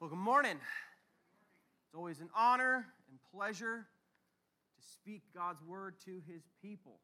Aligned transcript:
Well, 0.00 0.08
good 0.08 0.16
morning. 0.16 0.56
It's 0.56 1.94
always 1.94 2.20
an 2.20 2.30
honor 2.34 2.86
and 3.10 3.18
pleasure 3.34 3.84
to 3.84 4.82
speak 4.94 5.20
God's 5.34 5.62
word 5.62 5.96
to 6.06 6.22
his 6.26 6.40
people. 6.62 7.00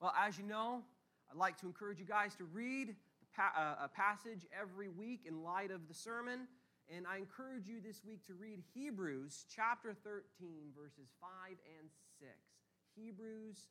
Well, 0.00 0.12
as 0.18 0.36
you 0.36 0.42
know, 0.42 0.82
I'd 1.30 1.36
like 1.36 1.56
to 1.58 1.66
encourage 1.66 2.00
you 2.00 2.04
guys 2.04 2.34
to 2.38 2.44
read 2.52 2.96
uh, 3.38 3.76
a 3.84 3.88
passage 3.88 4.44
every 4.50 4.88
week 4.88 5.20
in 5.24 5.44
light 5.44 5.70
of 5.70 5.86
the 5.86 5.94
sermon. 5.94 6.48
And 6.92 7.06
I 7.06 7.18
encourage 7.18 7.68
you 7.68 7.80
this 7.80 8.02
week 8.04 8.26
to 8.26 8.34
read 8.34 8.58
Hebrews 8.74 9.44
chapter 9.48 9.94
13, 9.94 10.74
verses 10.76 11.14
5 11.20 11.30
and 11.78 11.88
6. 12.18 12.28
Hebrews 12.96 13.68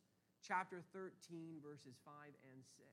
chapter 0.48 0.82
13, 0.94 1.60
verses 1.62 2.00
5 2.06 2.14
and 2.24 2.64
6. 2.78 2.88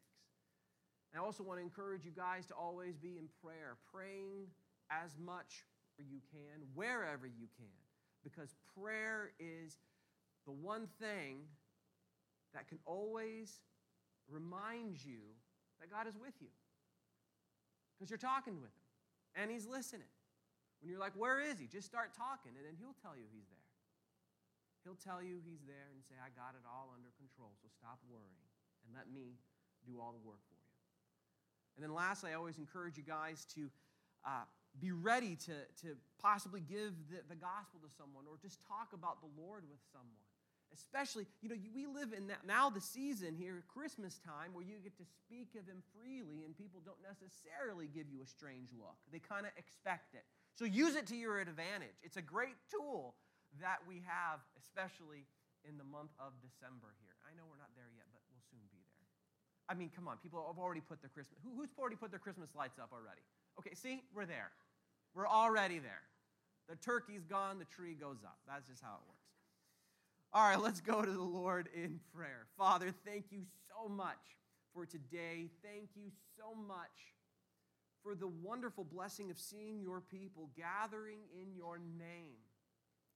And 1.12 1.22
I 1.22 1.24
also 1.24 1.44
want 1.44 1.60
to 1.60 1.62
encourage 1.62 2.04
you 2.04 2.10
guys 2.10 2.46
to 2.46 2.54
always 2.54 2.96
be 2.96 3.16
in 3.16 3.28
prayer, 3.40 3.76
praying 3.94 4.50
as 4.90 5.16
much 5.18 5.64
you 5.98 6.20
can, 6.30 6.66
wherever 6.74 7.26
you 7.26 7.46
can, 7.56 7.78
because 8.22 8.54
prayer 8.76 9.30
is 9.38 9.78
the 10.46 10.52
one 10.52 10.88
thing 11.00 11.46
that 12.52 12.68
can 12.68 12.78
always 12.86 13.60
remind 14.28 15.02
you 15.04 15.34
that 15.80 15.90
God 15.90 16.06
is 16.06 16.16
with 16.16 16.34
you. 16.40 16.50
Because 17.94 18.10
you're 18.10 18.18
talking 18.18 18.60
with 18.60 18.74
Him 18.74 18.90
and 19.36 19.50
He's 19.50 19.66
listening. 19.66 20.10
When 20.80 20.90
you're 20.90 21.00
like, 21.00 21.14
Where 21.14 21.40
is 21.40 21.58
He? 21.58 21.66
Just 21.66 21.86
start 21.86 22.12
talking, 22.16 22.52
and 22.58 22.64
then 22.66 22.74
He'll 22.78 22.96
tell 23.00 23.14
you 23.14 23.26
He's 23.30 23.46
there. 23.48 23.70
He'll 24.82 25.00
tell 25.00 25.22
you 25.22 25.40
He's 25.40 25.62
there 25.64 25.94
and 25.94 26.02
say, 26.04 26.18
I 26.18 26.28
got 26.34 26.58
it 26.58 26.64
all 26.66 26.92
under 26.92 27.08
control, 27.16 27.54
so 27.62 27.70
stop 27.70 28.02
worrying 28.10 28.50
and 28.84 28.92
let 28.92 29.08
me 29.08 29.40
do 29.86 30.00
all 30.00 30.12
the 30.12 30.20
work 30.20 30.40
for 30.48 30.56
you. 30.56 30.72
And 31.76 31.82
then 31.82 31.92
lastly, 31.92 32.30
I 32.30 32.34
always 32.34 32.58
encourage 32.58 32.96
you 32.96 33.02
guys 33.02 33.44
to 33.56 33.68
uh, 34.24 34.46
be 34.80 34.90
ready 34.90 35.36
to, 35.46 35.54
to 35.86 35.94
possibly 36.18 36.60
give 36.60 36.94
the, 37.10 37.22
the 37.28 37.38
gospel 37.38 37.78
to 37.82 37.90
someone 37.94 38.26
or 38.26 38.34
just 38.42 38.58
talk 38.66 38.90
about 38.90 39.22
the 39.22 39.30
Lord 39.38 39.62
with 39.70 39.80
someone. 39.94 40.26
Especially, 40.74 41.22
you 41.38 41.46
know, 41.46 41.54
we 41.70 41.86
live 41.86 42.10
in 42.10 42.26
that, 42.26 42.42
now 42.42 42.66
the 42.66 42.82
season 42.82 43.38
here, 43.38 43.62
Christmas 43.70 44.18
time, 44.18 44.50
where 44.50 44.66
you 44.66 44.82
get 44.82 44.98
to 44.98 45.06
speak 45.06 45.54
of 45.54 45.70
Him 45.70 45.86
freely 45.94 46.42
and 46.42 46.50
people 46.58 46.82
don't 46.82 46.98
necessarily 46.98 47.86
give 47.86 48.10
you 48.10 48.18
a 48.18 48.26
strange 48.26 48.74
look. 48.74 48.98
They 49.14 49.22
kind 49.22 49.46
of 49.46 49.54
expect 49.54 50.18
it. 50.18 50.26
So 50.58 50.66
use 50.66 50.98
it 50.98 51.06
to 51.14 51.16
your 51.16 51.38
advantage. 51.38 51.94
It's 52.02 52.18
a 52.18 52.26
great 52.26 52.58
tool 52.66 53.14
that 53.62 53.86
we 53.86 54.02
have, 54.02 54.42
especially 54.58 55.30
in 55.62 55.78
the 55.78 55.86
month 55.86 56.10
of 56.18 56.34
December 56.42 56.90
here. 56.98 57.14
I 57.22 57.30
know 57.38 57.46
we're 57.46 57.62
not 57.62 57.70
there 57.78 57.94
yet, 57.94 58.10
but 58.10 58.26
we'll 58.26 58.42
soon 58.50 58.66
be 58.74 58.82
there. 58.82 59.06
I 59.70 59.78
mean, 59.78 59.94
come 59.94 60.10
on, 60.10 60.18
people 60.18 60.42
have 60.42 60.58
already 60.58 60.82
put 60.82 60.98
their 61.00 61.14
Christmas, 61.14 61.38
who, 61.46 61.54
who's 61.54 61.70
already 61.78 61.96
put 61.96 62.10
their 62.10 62.20
Christmas 62.20 62.50
lights 62.58 62.82
up 62.82 62.90
already? 62.90 63.22
Okay, 63.62 63.78
see, 63.78 64.02
we're 64.10 64.26
there. 64.26 64.50
We're 65.14 65.28
already 65.28 65.78
there. 65.78 66.02
The 66.68 66.76
turkey's 66.76 67.24
gone, 67.24 67.58
the 67.58 67.64
tree 67.66 67.94
goes 67.94 68.24
up. 68.24 68.38
That's 68.46 68.66
just 68.68 68.82
how 68.82 68.94
it 68.94 69.06
works. 69.06 69.20
All 70.32 70.42
right, 70.42 70.60
let's 70.60 70.80
go 70.80 71.02
to 71.02 71.10
the 71.10 71.22
Lord 71.22 71.68
in 71.74 72.00
prayer. 72.14 72.46
Father, 72.58 72.92
thank 73.04 73.26
you 73.30 73.42
so 73.68 73.88
much 73.88 74.18
for 74.72 74.84
today. 74.84 75.48
Thank 75.62 75.90
you 75.94 76.10
so 76.36 76.54
much 76.66 77.14
for 78.02 78.14
the 78.14 78.28
wonderful 78.28 78.84
blessing 78.84 79.30
of 79.30 79.38
seeing 79.38 79.80
your 79.80 80.00
people 80.00 80.50
gathering 80.56 81.20
in 81.40 81.54
your 81.54 81.78
name, 81.78 82.42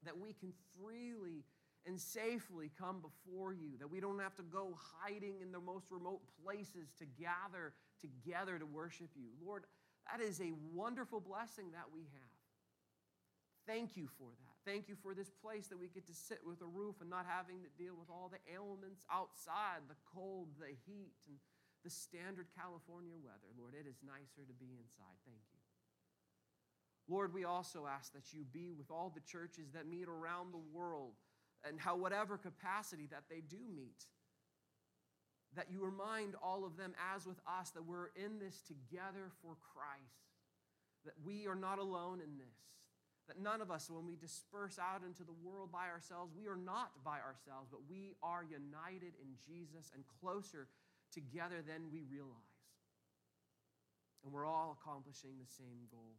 that 0.04 0.16
we 0.16 0.32
can 0.32 0.52
freely 0.80 1.44
and 1.86 2.00
safely 2.00 2.70
come 2.78 3.02
before 3.02 3.52
you, 3.52 3.70
that 3.80 3.90
we 3.90 4.00
don't 4.00 4.20
have 4.20 4.34
to 4.36 4.42
go 4.42 4.78
hiding 5.00 5.40
in 5.42 5.52
the 5.52 5.60
most 5.60 5.86
remote 5.90 6.20
places 6.44 6.92
to 6.98 7.04
gather 7.20 7.72
together 8.00 8.58
to 8.58 8.66
worship 8.66 9.10
you. 9.16 9.28
Lord, 9.44 9.64
that 10.10 10.20
is 10.20 10.40
a 10.40 10.52
wonderful 10.72 11.20
blessing 11.20 11.72
that 11.72 11.92
we 11.92 12.00
have. 12.00 12.38
Thank 13.66 13.96
you 13.96 14.08
for 14.16 14.32
that. 14.32 14.56
Thank 14.64 14.88
you 14.88 14.96
for 14.96 15.12
this 15.12 15.28
place 15.28 15.68
that 15.68 15.76
we 15.76 15.88
get 15.88 16.08
to 16.08 16.16
sit 16.16 16.40
with 16.44 16.60
a 16.62 16.66
roof 16.66 16.96
and 17.00 17.10
not 17.10 17.26
having 17.28 17.60
to 17.60 17.70
deal 17.76 17.92
with 17.92 18.08
all 18.08 18.32
the 18.32 18.40
ailments 18.48 19.04
outside 19.12 19.84
the 19.88 20.00
cold, 20.14 20.48
the 20.58 20.72
heat, 20.88 21.12
and 21.28 21.36
the 21.84 21.90
standard 21.90 22.48
California 22.56 23.12
weather. 23.20 23.52
Lord, 23.60 23.74
it 23.76 23.88
is 23.88 24.00
nicer 24.00 24.48
to 24.48 24.56
be 24.56 24.72
inside. 24.72 25.20
Thank 25.24 25.44
you. 25.52 25.60
Lord, 27.08 27.32
we 27.32 27.44
also 27.44 27.86
ask 27.88 28.12
that 28.12 28.32
you 28.32 28.44
be 28.44 28.72
with 28.72 28.90
all 28.90 29.12
the 29.14 29.24
churches 29.24 29.72
that 29.72 29.88
meet 29.88 30.08
around 30.08 30.52
the 30.52 30.64
world 30.72 31.16
and 31.64 31.80
how 31.80 31.96
whatever 31.96 32.36
capacity 32.36 33.08
that 33.10 33.24
they 33.30 33.40
do 33.40 33.60
meet 33.74 34.04
that 35.56 35.70
you 35.70 35.84
remind 35.84 36.34
all 36.42 36.64
of 36.64 36.76
them 36.76 36.94
as 37.14 37.26
with 37.26 37.40
us 37.46 37.70
that 37.70 37.84
we're 37.84 38.10
in 38.16 38.38
this 38.38 38.60
together 38.62 39.30
for 39.42 39.56
Christ 39.74 40.28
that 41.04 41.14
we 41.24 41.46
are 41.46 41.56
not 41.56 41.78
alone 41.78 42.20
in 42.20 42.38
this 42.38 42.58
that 43.28 43.40
none 43.40 43.60
of 43.60 43.70
us 43.70 43.90
when 43.90 44.06
we 44.06 44.16
disperse 44.16 44.78
out 44.78 45.02
into 45.04 45.22
the 45.22 45.36
world 45.44 45.70
by 45.72 45.88
ourselves 45.88 46.32
we 46.36 46.46
are 46.46 46.56
not 46.56 46.92
by 47.04 47.18
ourselves 47.20 47.68
but 47.70 47.80
we 47.88 48.14
are 48.22 48.44
united 48.44 49.12
in 49.20 49.36
Jesus 49.46 49.90
and 49.94 50.04
closer 50.20 50.68
together 51.12 51.64
than 51.64 51.88
we 51.92 52.04
realize. 52.04 52.56
And 54.24 54.32
we're 54.32 54.46
all 54.46 54.76
accomplishing 54.76 55.38
the 55.38 55.48
same 55.48 55.86
goal 55.90 56.18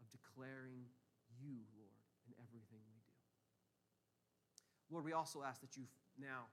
of 0.00 0.06
declaring 0.10 0.90
you 1.38 1.62
Lord 1.78 2.02
in 2.26 2.34
everything 2.42 2.82
we 2.90 3.00
do. 3.00 3.18
Lord, 4.90 5.04
we 5.04 5.12
also 5.14 5.42
ask 5.42 5.60
that 5.60 5.76
you 5.76 5.84
now 6.18 6.50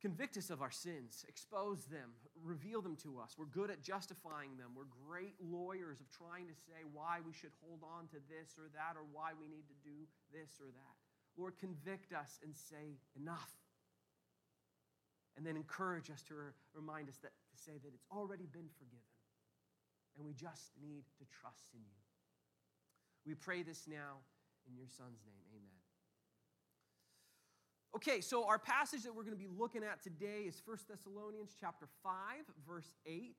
convict 0.00 0.36
us 0.36 0.48
of 0.48 0.62
our 0.62 0.70
sins, 0.70 1.24
expose 1.28 1.84
them, 1.84 2.10
reveal 2.42 2.80
them 2.80 2.96
to 2.96 3.20
us. 3.20 3.36
We're 3.36 3.52
good 3.52 3.70
at 3.70 3.82
justifying 3.82 4.56
them. 4.56 4.72
We're 4.74 4.88
great 5.06 5.34
lawyers 5.40 6.00
of 6.00 6.08
trying 6.10 6.48
to 6.48 6.54
say 6.54 6.80
why 6.92 7.18
we 7.24 7.32
should 7.32 7.52
hold 7.60 7.84
on 7.84 8.08
to 8.08 8.18
this 8.28 8.56
or 8.56 8.72
that 8.72 8.96
or 8.96 9.04
why 9.12 9.32
we 9.36 9.46
need 9.46 9.68
to 9.68 9.78
do 9.84 10.08
this 10.32 10.56
or 10.60 10.72
that. 10.72 10.94
Lord, 11.36 11.58
convict 11.58 12.12
us 12.12 12.40
and 12.42 12.56
say, 12.56 12.96
enough. 13.14 13.52
And 15.36 15.46
then 15.46 15.56
encourage 15.56 16.10
us 16.10 16.22
to 16.28 16.34
remind 16.74 17.08
us 17.08 17.16
that 17.22 17.32
to 17.52 17.56
say 17.56 17.78
that 17.84 17.94
it's 17.94 18.06
already 18.10 18.46
been 18.50 18.68
forgiven. 18.76 19.14
And 20.16 20.26
we 20.26 20.32
just 20.32 20.72
need 20.82 21.04
to 21.18 21.24
trust 21.40 21.72
in 21.72 21.80
you. 21.80 22.00
We 23.24 23.34
pray 23.34 23.62
this 23.62 23.86
now 23.86 24.24
in 24.68 24.76
your 24.76 24.88
Son's 24.88 25.20
name. 25.24 25.44
Amen. 25.54 25.79
Okay, 27.92 28.20
so 28.20 28.46
our 28.46 28.58
passage 28.58 29.02
that 29.02 29.14
we're 29.14 29.24
going 29.24 29.36
to 29.36 29.42
be 29.42 29.48
looking 29.58 29.82
at 29.82 30.00
today 30.00 30.42
is 30.46 30.62
1 30.64 30.78
Thessalonians 30.88 31.56
chapter 31.60 31.88
5, 32.04 32.12
verse 32.66 32.94
8. 33.04 33.34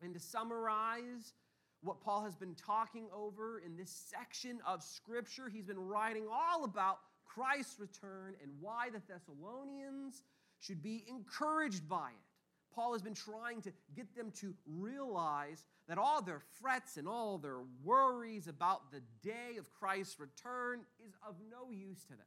And 0.00 0.14
to 0.14 0.20
summarize 0.20 1.34
what 1.82 2.00
Paul 2.00 2.22
has 2.22 2.36
been 2.36 2.54
talking 2.54 3.08
over 3.12 3.58
in 3.58 3.76
this 3.76 3.90
section 3.90 4.60
of 4.64 4.84
Scripture, 4.84 5.48
he's 5.48 5.64
been 5.64 5.80
writing 5.80 6.26
all 6.32 6.62
about 6.62 6.98
Christ's 7.24 7.80
return 7.80 8.34
and 8.40 8.52
why 8.60 8.88
the 8.88 9.02
Thessalonians 9.08 10.22
should 10.60 10.80
be 10.80 11.04
encouraged 11.08 11.88
by 11.88 12.10
it. 12.10 12.72
Paul 12.72 12.92
has 12.92 13.02
been 13.02 13.14
trying 13.14 13.62
to 13.62 13.72
get 13.96 14.14
them 14.14 14.30
to 14.42 14.54
realize 14.64 15.64
that 15.88 15.98
all 15.98 16.22
their 16.22 16.42
frets 16.60 16.98
and 16.98 17.08
all 17.08 17.36
their 17.36 17.62
worries 17.82 18.46
about 18.46 18.92
the 18.92 19.00
day 19.24 19.56
of 19.58 19.72
Christ's 19.72 20.20
return 20.20 20.82
is 21.04 21.14
of 21.28 21.34
no 21.50 21.72
use 21.72 22.04
to 22.04 22.10
them 22.10 22.26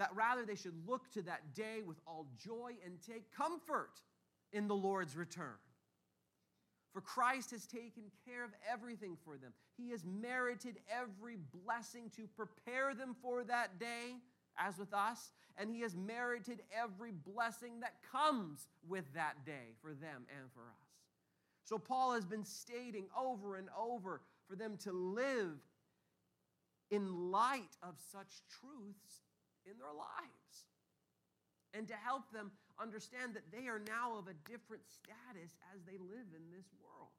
that 0.00 0.08
rather 0.14 0.46
they 0.46 0.56
should 0.56 0.72
look 0.88 1.10
to 1.12 1.20
that 1.20 1.54
day 1.54 1.82
with 1.86 1.98
all 2.06 2.26
joy 2.42 2.72
and 2.86 2.94
take 3.06 3.30
comfort 3.36 4.00
in 4.50 4.66
the 4.66 4.74
Lord's 4.74 5.14
return. 5.14 5.58
For 6.94 7.02
Christ 7.02 7.50
has 7.50 7.66
taken 7.66 8.04
care 8.26 8.42
of 8.42 8.50
everything 8.68 9.18
for 9.22 9.36
them. 9.36 9.52
He 9.76 9.90
has 9.90 10.02
merited 10.06 10.78
every 10.90 11.36
blessing 11.64 12.10
to 12.16 12.26
prepare 12.26 12.94
them 12.94 13.14
for 13.20 13.44
that 13.44 13.78
day, 13.78 14.16
as 14.58 14.78
with 14.78 14.94
us, 14.94 15.32
and 15.58 15.70
He 15.70 15.82
has 15.82 15.94
merited 15.94 16.62
every 16.74 17.12
blessing 17.12 17.80
that 17.80 17.96
comes 18.10 18.68
with 18.88 19.04
that 19.14 19.44
day 19.44 19.74
for 19.82 19.90
them 19.90 20.24
and 20.34 20.50
for 20.54 20.62
us. 20.62 20.88
So, 21.64 21.78
Paul 21.78 22.14
has 22.14 22.24
been 22.24 22.44
stating 22.44 23.04
over 23.16 23.56
and 23.56 23.68
over 23.78 24.22
for 24.48 24.56
them 24.56 24.78
to 24.84 24.92
live 24.92 25.58
in 26.90 27.30
light 27.30 27.76
of 27.82 27.96
such 28.10 28.40
truths 28.48 29.20
in 29.66 29.78
their 29.78 29.94
lives 29.94 30.66
and 31.74 31.86
to 31.88 31.94
help 31.94 32.30
them 32.32 32.50
understand 32.80 33.34
that 33.34 33.50
they 33.52 33.68
are 33.68 33.78
now 33.78 34.18
of 34.18 34.26
a 34.26 34.34
different 34.50 34.82
status 34.88 35.56
as 35.74 35.82
they 35.86 35.98
live 35.98 36.26
in 36.34 36.50
this 36.50 36.66
world. 36.82 37.10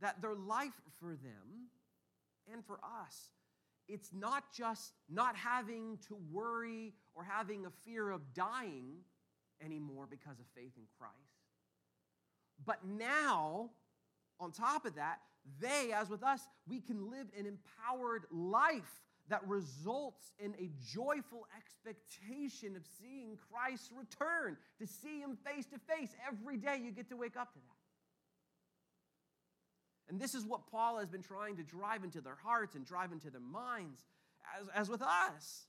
That 0.00 0.20
their 0.20 0.34
life 0.34 0.80
for 1.00 1.10
them 1.10 1.70
and 2.52 2.64
for 2.64 2.78
us, 2.82 3.30
it's 3.88 4.10
not 4.12 4.44
just 4.52 4.92
not 5.10 5.36
having 5.36 5.98
to 6.08 6.16
worry 6.30 6.92
or 7.14 7.24
having 7.24 7.66
a 7.66 7.70
fear 7.84 8.10
of 8.10 8.34
dying 8.34 8.98
anymore 9.64 10.06
because 10.10 10.38
of 10.38 10.46
faith 10.54 10.72
in 10.76 10.84
Christ. 10.98 11.14
But 12.64 12.84
now, 12.84 13.70
on 14.40 14.52
top 14.52 14.86
of 14.86 14.94
that, 14.94 15.18
they, 15.60 15.92
as 15.92 16.08
with 16.08 16.22
us, 16.22 16.40
we 16.66 16.80
can 16.80 17.10
live 17.10 17.26
an 17.38 17.46
empowered 17.46 18.24
life 18.30 19.02
that 19.28 19.46
results 19.48 20.32
in 20.38 20.54
a 20.58 20.70
joyful 20.86 21.46
expectation 21.56 22.76
of 22.76 22.82
seeing 23.00 23.38
Christ 23.50 23.90
return, 23.96 24.56
to 24.78 24.86
see 24.86 25.20
Him 25.20 25.38
face 25.44 25.66
to 25.66 25.78
face. 25.78 26.10
Every 26.28 26.56
day 26.56 26.80
you 26.82 26.90
get 26.90 27.08
to 27.08 27.16
wake 27.16 27.36
up 27.36 27.52
to 27.52 27.58
that. 27.58 27.74
And 30.10 30.20
this 30.20 30.34
is 30.34 30.44
what 30.44 30.66
Paul 30.70 30.98
has 30.98 31.08
been 31.08 31.22
trying 31.22 31.56
to 31.56 31.62
drive 31.62 32.04
into 32.04 32.20
their 32.20 32.36
hearts 32.42 32.74
and 32.74 32.84
drive 32.84 33.12
into 33.12 33.30
their 33.30 33.40
minds, 33.40 34.02
as, 34.60 34.68
as 34.74 34.88
with 34.90 35.00
us. 35.02 35.66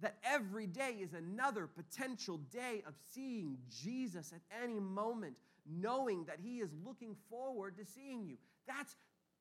That 0.00 0.16
every 0.24 0.66
day 0.66 0.96
is 1.00 1.12
another 1.12 1.66
potential 1.66 2.38
day 2.50 2.82
of 2.86 2.94
seeing 3.12 3.58
Jesus 3.82 4.32
at 4.32 4.40
any 4.62 4.80
moment, 4.80 5.34
knowing 5.68 6.24
that 6.24 6.38
He 6.42 6.60
is 6.60 6.70
looking 6.86 7.16
forward 7.28 7.76
to 7.78 7.84
seeing 7.84 8.24
you. 8.24 8.36
That's, 8.66 8.94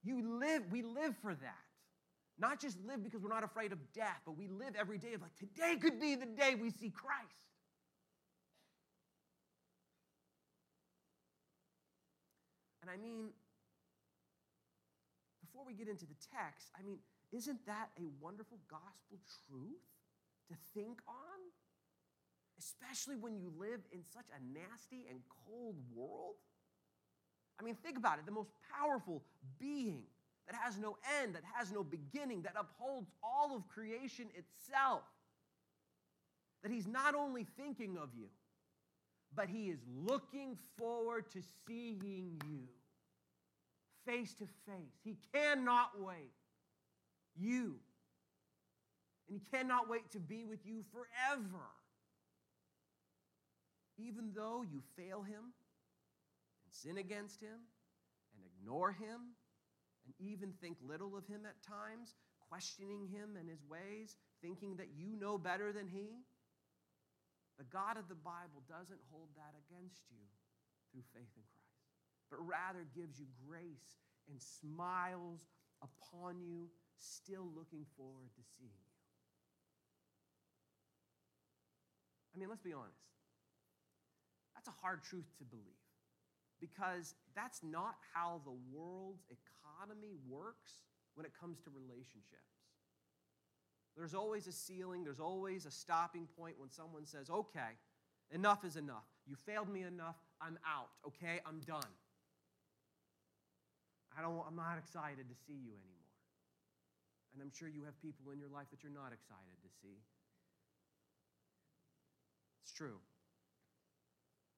you 0.04 0.40
live, 0.40 0.64
we 0.72 0.82
live 0.82 1.16
for 1.22 1.36
that. 1.36 1.69
Not 2.40 2.62
just 2.62 2.78
live 2.86 3.04
because 3.04 3.22
we're 3.22 3.34
not 3.34 3.44
afraid 3.44 3.74
of 3.74 3.80
death, 3.94 4.22
but 4.26 4.38
we 4.38 4.48
live 4.48 4.74
every 4.80 4.98
day 4.98 5.14
of 5.14 5.22
like, 5.22 5.36
today 5.36 5.76
could 5.76 6.00
be 6.00 6.16
the 6.16 6.26
day 6.26 6.56
we 6.56 6.72
see 6.72 6.90
Christ. 6.90 7.44
And 12.82 12.90
I 12.90 12.96
mean, 12.96 13.30
before 15.42 15.66
we 15.66 15.74
get 15.74 15.90
into 15.90 16.06
the 16.06 16.16
text, 16.34 16.70
I 16.80 16.82
mean, 16.82 17.00
isn't 17.34 17.66
that 17.66 17.90
a 18.00 18.08
wonderful 18.22 18.60
gospel 18.70 19.20
truth 19.48 19.84
to 20.48 20.56
think 20.74 21.02
on? 21.08 21.40
Especially 22.58 23.18
when 23.18 23.38
you 23.38 23.52
live 23.58 23.82
in 23.92 24.00
such 24.14 24.26
a 24.32 24.40
nasty 24.58 25.08
and 25.10 25.20
cold 25.46 25.76
world? 25.94 26.36
I 27.60 27.64
mean, 27.64 27.76
think 27.76 27.98
about 27.98 28.20
it 28.20 28.26
the 28.26 28.32
most 28.32 28.52
powerful 28.74 29.24
being 29.60 30.04
that 30.50 30.58
has 30.64 30.80
no 30.80 30.98
end, 31.22 31.36
that 31.36 31.44
has 31.56 31.72
no 31.72 31.84
beginning, 31.84 32.42
that 32.42 32.56
upholds 32.60 33.12
all 33.24 33.56
of 33.56 33.68
creation 33.68 34.28
itself. 34.36 35.04
That 36.64 36.72
he's 36.72 36.88
not 36.88 37.14
only 37.14 37.46
thinking 37.56 37.98
of 38.02 38.10
you, 38.18 38.28
but 39.36 39.48
he 39.48 39.70
is 39.70 39.80
looking 40.08 40.58
forward 40.78 41.30
to 41.32 41.42
seeing 41.68 42.42
you 42.50 42.62
face 44.08 44.34
to 44.34 44.46
face. 44.66 44.98
He 45.04 45.18
cannot 45.34 45.92
wait. 46.00 46.34
You. 47.38 47.76
And 49.28 49.40
he 49.40 49.56
cannot 49.56 49.88
wait 49.88 50.10
to 50.12 50.20
be 50.20 50.46
with 50.46 50.66
you 50.66 50.84
forever. 50.92 51.66
Even 53.98 54.32
though 54.36 54.64
you 54.64 54.82
fail 54.98 55.22
him 55.22 55.44
and 55.44 56.72
sin 56.72 56.98
against 56.98 57.40
him 57.40 57.60
and 58.34 58.44
ignore 58.58 58.92
him 58.92 59.36
and 60.10 60.18
even 60.18 60.58
think 60.58 60.82
little 60.82 61.14
of 61.14 61.30
him 61.30 61.46
at 61.46 61.62
times, 61.62 62.18
questioning 62.50 63.06
him 63.06 63.38
and 63.38 63.46
his 63.46 63.62
ways, 63.70 64.18
thinking 64.42 64.82
that 64.82 64.90
you 64.98 65.14
know 65.14 65.38
better 65.38 65.70
than 65.70 65.86
he, 65.86 66.26
the 67.62 67.70
God 67.70 68.02
of 68.02 68.10
the 68.10 68.18
Bible 68.18 68.66
doesn't 68.66 69.04
hold 69.14 69.30
that 69.38 69.54
against 69.70 70.02
you 70.10 70.26
through 70.90 71.06
faith 71.14 71.30
in 71.38 71.46
Christ 71.46 71.70
but 72.30 72.38
rather 72.46 72.86
gives 72.96 73.20
you 73.20 73.26
grace 73.48 73.98
and 74.30 74.40
smiles 74.40 75.50
upon 75.82 76.42
you, 76.42 76.70
still 76.98 77.50
looking 77.56 77.86
forward 77.98 78.30
to 78.36 78.42
seeing 78.58 78.70
you. 78.70 78.94
I 82.36 82.40
mean, 82.40 82.50
let's 82.50 82.62
be 82.62 82.74
honest. 82.74 83.02
That's 84.54 84.68
a 84.68 84.78
hard 84.82 85.04
truth 85.04 85.26
to 85.40 85.44
believe 85.46 85.89
because 86.60 87.16
that's 87.36 87.62
not 87.64 87.96
how 88.14 88.42
the 88.46 88.56
world's 88.72 89.24
economy 89.30 90.16
works 90.28 90.84
when 91.16 91.26
it 91.26 91.32
comes 91.40 91.60
to 91.62 91.70
relationships. 91.70 92.50
There's 93.98 94.14
always 94.14 94.48
a 94.48 94.52
ceiling, 94.52 95.04
there's 95.04 95.20
always 95.20 95.66
a 95.66 95.72
stopping 95.72 96.28
point 96.38 96.56
when 96.58 96.70
someone 96.70 97.06
says, 97.06 97.30
okay, 97.30 97.76
enough 98.32 98.64
is 98.64 98.76
enough. 98.76 99.04
You 99.28 99.36
failed 99.36 99.70
me 99.70 99.84
enough, 99.84 100.16
I'm 100.42 100.58
out, 100.66 100.90
okay? 101.08 101.42
I'm 101.46 101.60
done. 101.62 101.92
I 104.18 104.22
don't, 104.22 104.42
I'm 104.48 104.56
not 104.56 104.78
excited 104.78 105.28
to 105.30 105.36
see 105.48 105.54
you 105.54 105.72
anymore. 105.72 106.00
And 107.34 107.42
I'm 107.42 107.52
sure 107.52 107.68
you 107.68 107.84
have 107.84 108.00
people 108.02 108.32
in 108.32 108.40
your 108.40 108.50
life 108.50 108.68
that 108.72 108.84
you're 108.84 108.92
not 108.92 109.14
excited 109.14 109.58
to 109.64 109.70
see. 109.82 110.00
It's 112.64 112.74
true. 112.74 112.98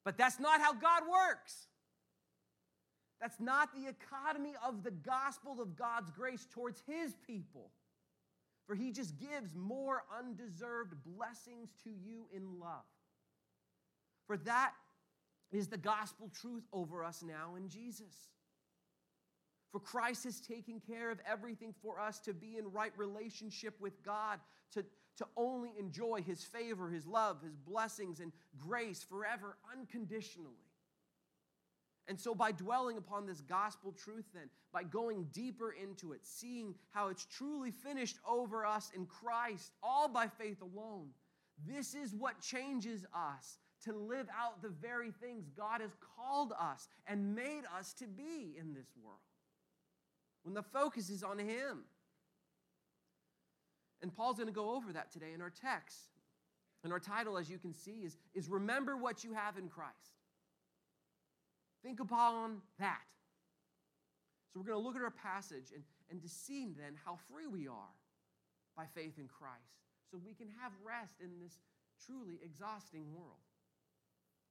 But 0.04 0.16
that's 0.16 0.40
not 0.40 0.60
how 0.60 0.72
God 0.72 1.02
works. 1.10 1.66
That's 3.22 3.38
not 3.38 3.68
the 3.72 3.88
economy 3.88 4.54
of 4.66 4.82
the 4.82 4.90
gospel 4.90 5.62
of 5.62 5.76
God's 5.76 6.10
grace 6.10 6.44
towards 6.50 6.82
his 6.88 7.14
people. 7.24 7.70
For 8.66 8.74
he 8.74 8.90
just 8.90 9.16
gives 9.16 9.54
more 9.54 10.02
undeserved 10.18 10.94
blessings 11.04 11.70
to 11.84 11.90
you 11.90 12.26
in 12.34 12.58
love. 12.58 12.82
For 14.26 14.36
that 14.38 14.72
is 15.52 15.68
the 15.68 15.78
gospel 15.78 16.32
truth 16.34 16.64
over 16.72 17.04
us 17.04 17.22
now 17.22 17.54
in 17.56 17.68
Jesus. 17.68 18.12
For 19.70 19.78
Christ 19.78 20.24
has 20.24 20.40
taken 20.40 20.80
care 20.80 21.12
of 21.12 21.20
everything 21.24 21.72
for 21.80 22.00
us 22.00 22.18
to 22.20 22.34
be 22.34 22.58
in 22.58 22.72
right 22.72 22.92
relationship 22.96 23.80
with 23.80 24.02
God, 24.02 24.40
to, 24.72 24.84
to 25.18 25.26
only 25.36 25.70
enjoy 25.78 26.22
His 26.22 26.42
favor, 26.42 26.90
His 26.90 27.06
love, 27.06 27.40
His 27.42 27.54
blessings, 27.56 28.18
and 28.18 28.32
grace 28.58 29.02
forever 29.02 29.56
unconditionally. 29.72 30.71
And 32.08 32.20
so, 32.20 32.34
by 32.34 32.50
dwelling 32.50 32.96
upon 32.96 33.26
this 33.26 33.40
gospel 33.40 33.92
truth, 33.92 34.24
then, 34.34 34.50
by 34.72 34.82
going 34.82 35.28
deeper 35.32 35.72
into 35.72 36.12
it, 36.12 36.20
seeing 36.24 36.74
how 36.90 37.08
it's 37.08 37.26
truly 37.26 37.70
finished 37.70 38.18
over 38.28 38.66
us 38.66 38.90
in 38.94 39.06
Christ, 39.06 39.72
all 39.82 40.08
by 40.08 40.26
faith 40.26 40.60
alone, 40.62 41.08
this 41.66 41.94
is 41.94 42.14
what 42.14 42.40
changes 42.40 43.04
us 43.14 43.58
to 43.84 43.92
live 43.92 44.26
out 44.36 44.62
the 44.62 44.68
very 44.68 45.10
things 45.10 45.48
God 45.56 45.80
has 45.80 45.92
called 46.16 46.52
us 46.58 46.88
and 47.06 47.34
made 47.34 47.62
us 47.78 47.92
to 47.94 48.06
be 48.06 48.56
in 48.58 48.74
this 48.74 48.88
world 49.02 49.18
when 50.42 50.54
the 50.54 50.62
focus 50.62 51.08
is 51.10 51.22
on 51.22 51.38
Him. 51.38 51.84
And 54.02 54.14
Paul's 54.14 54.36
going 54.36 54.48
to 54.48 54.52
go 54.52 54.74
over 54.74 54.92
that 54.92 55.12
today 55.12 55.32
in 55.34 55.40
our 55.40 55.50
text. 55.50 56.08
And 56.82 56.92
our 56.92 56.98
title, 56.98 57.38
as 57.38 57.48
you 57.48 57.58
can 57.58 57.72
see, 57.72 58.02
is, 58.04 58.16
is 58.34 58.48
Remember 58.48 58.96
What 58.96 59.22
You 59.22 59.34
Have 59.34 59.56
in 59.56 59.68
Christ. 59.68 60.21
Think 61.82 62.00
upon 62.00 62.62
that. 62.78 63.00
So 64.52 64.60
we're 64.60 64.66
going 64.66 64.78
to 64.78 64.86
look 64.86 64.96
at 64.96 65.02
our 65.02 65.10
passage 65.10 65.72
and, 65.74 65.82
and 66.10 66.20
to 66.22 66.28
see 66.28 66.72
then 66.78 66.94
how 67.04 67.18
free 67.30 67.46
we 67.46 67.66
are 67.66 67.94
by 68.76 68.84
faith 68.94 69.18
in 69.18 69.26
Christ 69.26 69.82
so 70.10 70.18
we 70.24 70.34
can 70.34 70.48
have 70.62 70.72
rest 70.84 71.14
in 71.22 71.40
this 71.42 71.58
truly 72.06 72.38
exhausting 72.44 73.12
world. 73.14 73.40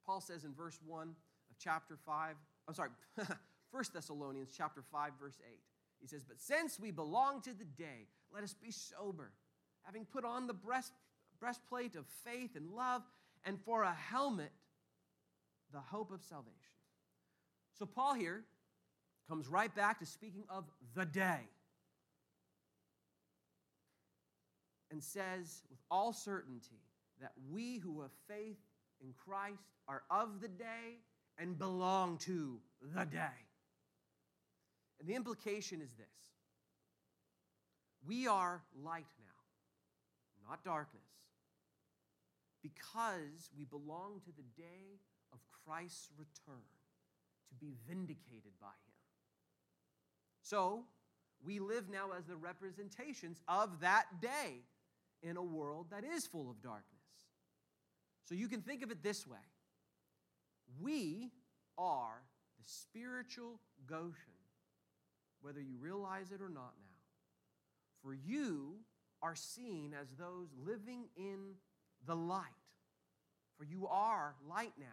Paul 0.05 0.21
says 0.21 0.43
in 0.43 0.53
verse 0.53 0.79
1 0.85 1.07
of 1.09 1.57
chapter 1.59 1.97
5, 2.05 2.35
I'm 2.67 2.73
sorry, 2.73 2.89
1 3.71 3.83
Thessalonians 3.93 4.49
chapter 4.55 4.81
5 4.91 5.11
verse 5.19 5.39
8. 5.47 5.59
He 5.99 6.07
says, 6.07 6.23
But 6.23 6.41
since 6.41 6.79
we 6.79 6.89
belong 6.89 7.41
to 7.41 7.53
the 7.53 7.65
day, 7.65 8.07
let 8.33 8.43
us 8.43 8.55
be 8.55 8.71
sober, 8.71 9.31
having 9.83 10.05
put 10.05 10.25
on 10.25 10.47
the 10.47 10.53
breast, 10.53 10.93
breastplate 11.39 11.95
of 11.95 12.05
faith 12.25 12.55
and 12.55 12.71
love, 12.71 13.03
and 13.45 13.59
for 13.61 13.83
a 13.83 13.93
helmet, 13.93 14.51
the 15.71 15.79
hope 15.79 16.11
of 16.11 16.23
salvation. 16.23 16.80
So, 17.81 17.87
Paul 17.87 18.13
here 18.13 18.43
comes 19.27 19.47
right 19.47 19.73
back 19.75 19.97
to 20.01 20.05
speaking 20.05 20.43
of 20.49 20.65
the 20.93 21.03
day 21.03 21.39
and 24.91 25.03
says 25.03 25.63
with 25.67 25.79
all 25.89 26.13
certainty 26.13 26.83
that 27.19 27.31
we 27.51 27.79
who 27.79 28.01
have 28.01 28.11
faith 28.27 28.59
in 29.01 29.15
Christ 29.17 29.63
are 29.87 30.03
of 30.11 30.41
the 30.41 30.47
day 30.47 30.99
and 31.39 31.57
belong 31.57 32.19
to 32.19 32.59
the 32.93 33.03
day. 33.05 33.47
And 34.99 35.09
the 35.09 35.15
implication 35.15 35.81
is 35.81 35.89
this 35.93 36.05
we 38.07 38.27
are 38.27 38.61
light 38.83 39.07
now, 39.17 40.47
not 40.47 40.63
darkness, 40.63 41.01
because 42.61 43.49
we 43.57 43.65
belong 43.65 44.21
to 44.25 44.31
the 44.37 44.61
day 44.61 44.99
of 45.33 45.39
Christ's 45.65 46.11
return 46.15 46.61
to 47.51 47.55
be 47.55 47.73
vindicated 47.87 48.51
by 48.59 48.67
him. 48.67 48.95
So, 50.41 50.85
we 51.43 51.59
live 51.59 51.89
now 51.89 52.09
as 52.17 52.25
the 52.25 52.35
representations 52.35 53.39
of 53.47 53.79
that 53.81 54.05
day 54.21 54.63
in 55.23 55.37
a 55.37 55.43
world 55.43 55.87
that 55.91 56.03
is 56.03 56.25
full 56.25 56.49
of 56.49 56.61
darkness. 56.61 56.85
So 58.25 58.35
you 58.35 58.47
can 58.47 58.61
think 58.61 58.83
of 58.83 58.91
it 58.91 59.03
this 59.03 59.27
way 59.27 59.39
we 60.79 61.31
are 61.77 62.21
the 62.57 62.63
spiritual 62.65 63.59
Goshen 63.87 64.41
whether 65.41 65.59
you 65.59 65.75
realize 65.79 66.31
it 66.31 66.41
or 66.41 66.49
not 66.49 66.73
now. 66.79 66.99
For 68.01 68.13
you 68.13 68.75
are 69.21 69.35
seen 69.35 69.93
as 69.99 70.09
those 70.11 70.47
living 70.65 71.05
in 71.15 71.55
the 72.07 72.15
light. 72.15 72.45
For 73.57 73.63
you 73.63 73.87
are 73.87 74.35
light 74.47 74.73
now, 74.79 74.85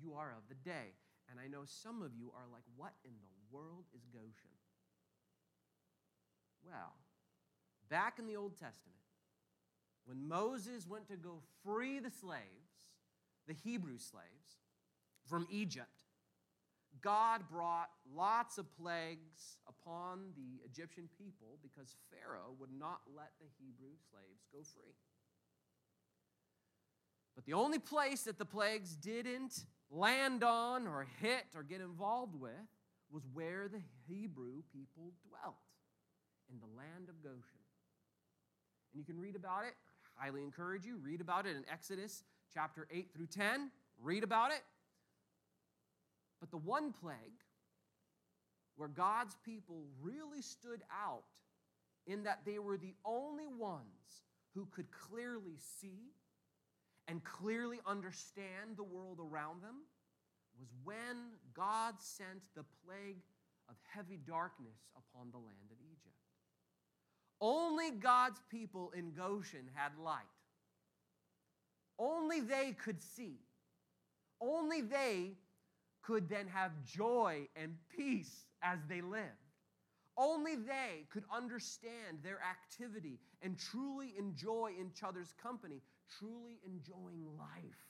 you 0.00 0.14
are 0.14 0.32
of 0.36 0.48
the 0.48 0.54
day. 0.54 0.94
And 1.30 1.40
I 1.40 1.48
know 1.48 1.64
some 1.64 2.02
of 2.02 2.14
you 2.14 2.32
are 2.34 2.46
like, 2.52 2.62
what 2.76 2.92
in 3.04 3.10
the 3.10 3.56
world 3.56 3.84
is 3.94 4.06
Goshen? 4.12 4.54
Well, 6.64 6.94
back 7.88 8.18
in 8.18 8.26
the 8.26 8.36
Old 8.36 8.52
Testament, 8.52 8.96
when 10.04 10.28
Moses 10.28 10.86
went 10.86 11.08
to 11.08 11.16
go 11.16 11.40
free 11.64 11.98
the 11.98 12.10
slaves, 12.10 12.42
the 13.46 13.54
Hebrew 13.54 13.98
slaves, 13.98 14.60
from 15.26 15.46
Egypt, 15.50 16.04
God 17.00 17.42
brought 17.50 17.90
lots 18.14 18.58
of 18.58 18.66
plagues 18.76 19.58
upon 19.68 20.30
the 20.36 20.64
Egyptian 20.64 21.08
people 21.18 21.58
because 21.62 21.94
Pharaoh 22.10 22.54
would 22.58 22.70
not 22.76 23.00
let 23.14 23.32
the 23.40 23.46
Hebrew 23.58 23.94
slaves 24.10 24.46
go 24.52 24.58
free. 24.62 24.94
But 27.34 27.44
the 27.44 27.52
only 27.52 27.78
place 27.78 28.22
that 28.22 28.38
the 28.38 28.44
plagues 28.44 28.94
didn't 28.94 29.66
land 29.90 30.42
on 30.42 30.86
or 30.86 31.06
hit 31.20 31.44
or 31.54 31.62
get 31.62 31.80
involved 31.80 32.38
with 32.38 32.52
was 33.10 33.22
where 33.32 33.68
the 33.68 33.80
Hebrew 34.08 34.62
people 34.72 35.12
dwelt 35.28 35.54
in 36.50 36.58
the 36.58 36.66
land 36.76 37.08
of 37.08 37.22
Goshen. 37.22 37.62
And 38.92 39.00
you 39.00 39.04
can 39.04 39.20
read 39.20 39.36
about 39.36 39.64
it. 39.64 39.74
I 40.18 40.24
highly 40.24 40.42
encourage 40.42 40.84
you, 40.84 40.98
read 40.98 41.20
about 41.20 41.46
it 41.46 41.56
in 41.56 41.64
Exodus 41.70 42.24
chapter 42.52 42.88
8 42.90 43.10
through 43.14 43.26
10. 43.26 43.70
Read 44.02 44.24
about 44.24 44.50
it. 44.50 44.62
But 46.40 46.50
the 46.50 46.56
one 46.56 46.92
plague 46.92 47.16
where 48.76 48.88
God's 48.88 49.36
people 49.44 49.84
really 50.00 50.42
stood 50.42 50.82
out 50.92 51.24
in 52.06 52.24
that 52.24 52.40
they 52.44 52.58
were 52.58 52.76
the 52.76 52.94
only 53.04 53.46
ones 53.46 54.22
who 54.54 54.66
could 54.70 54.86
clearly 54.90 55.56
see 55.80 56.12
and 57.08 57.22
clearly 57.24 57.78
understand 57.86 58.76
the 58.76 58.82
world 58.82 59.18
around 59.20 59.62
them 59.62 59.76
was 60.58 60.68
when 60.84 61.32
God 61.54 61.94
sent 61.98 62.40
the 62.54 62.64
plague 62.84 63.22
of 63.68 63.76
heavy 63.92 64.18
darkness 64.26 64.78
upon 64.96 65.30
the 65.30 65.38
land 65.38 65.70
of 65.70 65.76
Egypt. 65.80 66.14
Only 67.40 67.90
God's 67.90 68.40
people 68.50 68.92
in 68.96 69.12
Goshen 69.12 69.68
had 69.74 69.92
light. 70.02 70.22
Only 71.98 72.40
they 72.40 72.72
could 72.72 73.02
see. 73.02 73.38
Only 74.40 74.80
they 74.82 75.32
could 76.02 76.28
then 76.28 76.46
have 76.48 76.72
joy 76.84 77.48
and 77.56 77.74
peace 77.94 78.46
as 78.62 78.78
they 78.88 79.00
lived. 79.00 79.24
Only 80.18 80.56
they 80.56 81.04
could 81.10 81.24
understand 81.34 82.18
their 82.22 82.40
activity 82.42 83.18
and 83.42 83.58
truly 83.58 84.14
enjoy 84.18 84.72
each 84.80 85.02
other's 85.02 85.34
company, 85.42 85.82
truly 86.18 86.58
enjoying 86.64 87.24
life. 87.38 87.86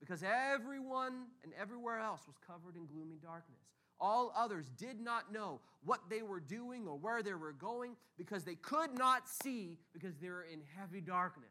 Because 0.00 0.22
everyone 0.22 1.26
and 1.42 1.52
everywhere 1.60 1.98
else 1.98 2.22
was 2.26 2.36
covered 2.46 2.76
in 2.76 2.86
gloomy 2.86 3.16
darkness. 3.20 3.58
All 4.00 4.32
others 4.36 4.70
did 4.76 5.00
not 5.00 5.32
know 5.32 5.60
what 5.82 6.00
they 6.08 6.22
were 6.22 6.38
doing 6.38 6.86
or 6.86 6.96
where 6.96 7.22
they 7.22 7.34
were 7.34 7.52
going 7.52 7.96
because 8.16 8.44
they 8.44 8.54
could 8.54 8.96
not 8.96 9.28
see 9.28 9.78
because 9.92 10.16
they 10.18 10.28
were 10.28 10.44
in 10.44 10.60
heavy 10.78 11.00
darkness. 11.00 11.50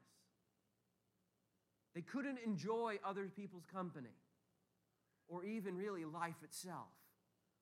They 1.94 2.02
couldn't 2.02 2.40
enjoy 2.46 3.00
other 3.04 3.30
people's 3.36 3.66
company 3.66 4.16
or 5.28 5.44
even 5.44 5.76
really 5.76 6.06
life 6.06 6.42
itself, 6.42 6.94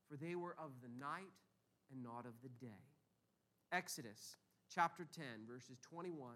for 0.07 0.17
they 0.17 0.35
were 0.35 0.55
of 0.59 0.71
the 0.83 0.89
night 0.99 1.33
and 1.91 2.03
not 2.03 2.25
of 2.25 2.33
the 2.43 2.49
day. 2.63 2.83
Exodus 3.71 4.37
chapter 4.73 5.07
10, 5.15 5.23
verses 5.47 5.77
21 5.81 6.29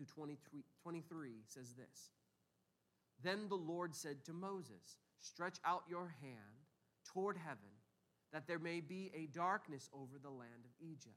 through 0.00 0.06
23, 0.14 0.62
23 0.82 1.30
says 1.46 1.74
this 1.74 2.10
Then 3.22 3.48
the 3.48 3.56
Lord 3.56 3.94
said 3.94 4.24
to 4.24 4.32
Moses, 4.32 4.96
Stretch 5.20 5.58
out 5.64 5.82
your 5.88 6.14
hand 6.22 6.64
toward 7.12 7.36
heaven, 7.36 7.58
that 8.32 8.46
there 8.46 8.58
may 8.58 8.80
be 8.80 9.10
a 9.14 9.26
darkness 9.26 9.90
over 9.92 10.18
the 10.22 10.30
land 10.30 10.64
of 10.64 10.70
Egypt, 10.80 11.14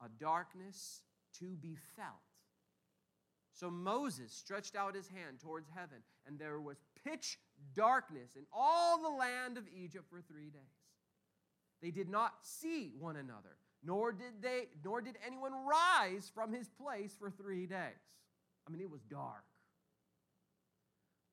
a 0.00 0.08
darkness 0.20 1.00
to 1.40 1.56
be 1.56 1.76
felt. 1.96 2.14
So 3.52 3.68
Moses 3.68 4.32
stretched 4.32 4.76
out 4.76 4.94
his 4.94 5.08
hand 5.08 5.40
towards 5.40 5.68
heaven, 5.74 5.98
and 6.26 6.38
there 6.38 6.60
was 6.60 6.76
pitch 7.04 7.38
darkness 7.74 8.36
in 8.36 8.44
all 8.52 9.02
the 9.02 9.08
land 9.08 9.58
of 9.58 9.64
Egypt 9.76 10.04
for 10.08 10.20
three 10.20 10.50
days. 10.50 10.60
They 11.82 11.90
did 11.90 12.08
not 12.08 12.34
see 12.42 12.92
one 12.96 13.16
another, 13.16 13.56
nor 13.88 14.12
did 14.12 14.42
they, 14.42 14.68
nor 14.84 15.00
did 15.00 15.16
anyone 15.26 15.52
rise 15.66 16.30
from 16.34 16.52
his 16.52 16.68
place 16.68 17.16
for 17.18 17.30
three 17.30 17.64
days. 17.64 18.04
I 18.66 18.70
mean, 18.70 18.82
it 18.82 18.90
was 18.90 19.00
dark. 19.10 19.44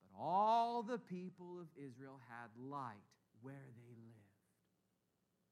But 0.00 0.18
all 0.18 0.82
the 0.82 0.96
people 0.96 1.58
of 1.60 1.66
Israel 1.76 2.18
had 2.30 2.48
light 2.58 2.94
where 3.42 3.54
they 3.76 3.90
lived. 3.90 4.16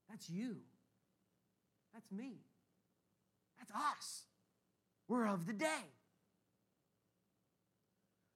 That's 0.09 0.27
you. 0.31 0.57
That's 1.93 2.11
me. 2.11 2.39
That's 3.59 3.71
us. 3.71 4.23
We're 5.07 5.27
of 5.27 5.45
the 5.45 5.53
day. 5.53 5.85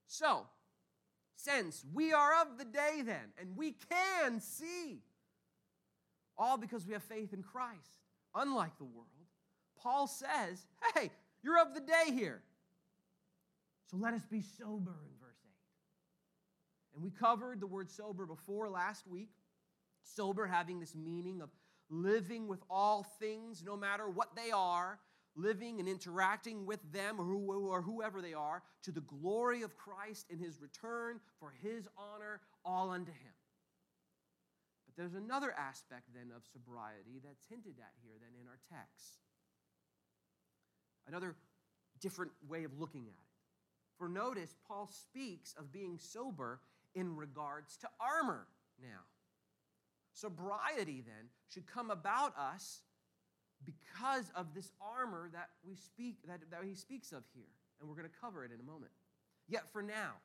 So, 0.06 0.46
since 1.36 1.84
we 1.92 2.14
are 2.14 2.40
of 2.44 2.60
the 2.60 2.66
day 2.66 3.02
then, 3.04 3.34
and 3.40 3.58
we 3.58 3.76
can 3.90 4.40
see, 4.40 5.02
all 6.38 6.58
because 6.58 6.86
we 6.86 6.94
have 6.94 7.04
faith 7.04 7.34
in 7.34 7.42
Christ, 7.42 8.00
unlike 8.36 8.78
the 8.78 8.86
world, 8.86 9.08
Paul 9.82 10.08
says, 10.08 10.66
hey, 10.96 11.12
you're 11.44 11.60
of 11.60 11.74
the 11.74 11.82
day 11.82 12.12
here. 12.12 12.42
So 13.90 13.98
let 13.98 14.14
us 14.14 14.26
be 14.30 14.42
sober 14.42 14.92
in 14.92 15.20
verse 15.20 15.38
8. 15.44 15.50
And 16.96 17.04
we 17.04 17.12
covered 17.12 17.60
the 17.60 17.68
word 17.68 17.90
sober 17.90 18.26
before 18.26 18.70
last 18.70 19.08
week. 19.08 19.30
Sober 20.04 20.46
having 20.46 20.80
this 20.80 20.96
meaning 20.96 21.42
of 21.42 21.50
living 21.90 22.48
with 22.48 22.60
all 22.70 23.04
things, 23.20 23.64
no 23.66 23.76
matter 23.76 24.08
what 24.08 24.36
they 24.36 24.52
are, 24.52 25.00
living 25.36 25.80
and 25.80 25.88
interacting 25.88 26.66
with 26.66 26.80
them 26.92 27.20
or, 27.20 27.24
who, 27.24 27.70
or 27.70 27.82
whoever 27.82 28.22
they 28.22 28.34
are 28.34 28.62
to 28.84 28.92
the 28.92 29.02
glory 29.02 29.62
of 29.62 29.78
Christ 29.78 30.28
in 30.30 30.38
his 30.38 30.62
return 30.62 31.20
for 31.40 31.54
his 31.62 31.88
honor, 31.98 32.42
all 32.66 32.90
unto 32.90 33.12
him. 33.12 33.32
There's 35.00 35.14
another 35.14 35.54
aspect 35.58 36.10
then 36.14 36.30
of 36.36 36.44
sobriety 36.52 37.22
that's 37.24 37.46
hinted 37.50 37.80
at 37.80 37.94
here 38.04 38.16
than 38.20 38.36
in 38.38 38.50
our 38.50 38.60
text. 38.70 39.20
Another 41.08 41.38
different 42.02 42.34
way 42.50 42.66
of 42.66 42.78
looking 42.78 43.04
at 43.04 43.14
it. 43.14 43.30
For 43.98 44.10
notice, 44.10 44.54
Paul 44.68 44.88
speaks 44.88 45.56
of 45.58 45.72
being 45.72 45.98
sober 45.98 46.60
in 46.96 47.16
regards 47.16 47.78
to 47.78 47.88
armor 48.02 48.48
now. 48.82 49.08
Sobriety 50.12 51.02
then 51.06 51.30
should 51.48 51.66
come 51.66 51.92
about 51.92 52.34
us 52.38 52.82
because 53.64 54.30
of 54.36 54.54
this 54.54 54.74
armor 54.82 55.30
that 55.32 55.48
we 55.66 55.76
speak 55.76 56.18
that, 56.28 56.42
that 56.52 56.66
he 56.66 56.76
speaks 56.76 57.14
of 57.14 57.24
here 57.34 57.56
and 57.80 57.88
we're 57.88 57.96
going 57.96 58.08
to 58.08 58.20
cover 58.20 58.44
it 58.44 58.52
in 58.52 58.60
a 58.60 58.64
moment 58.64 58.92
yet 59.48 59.72
for 59.72 59.82
now 59.82 60.16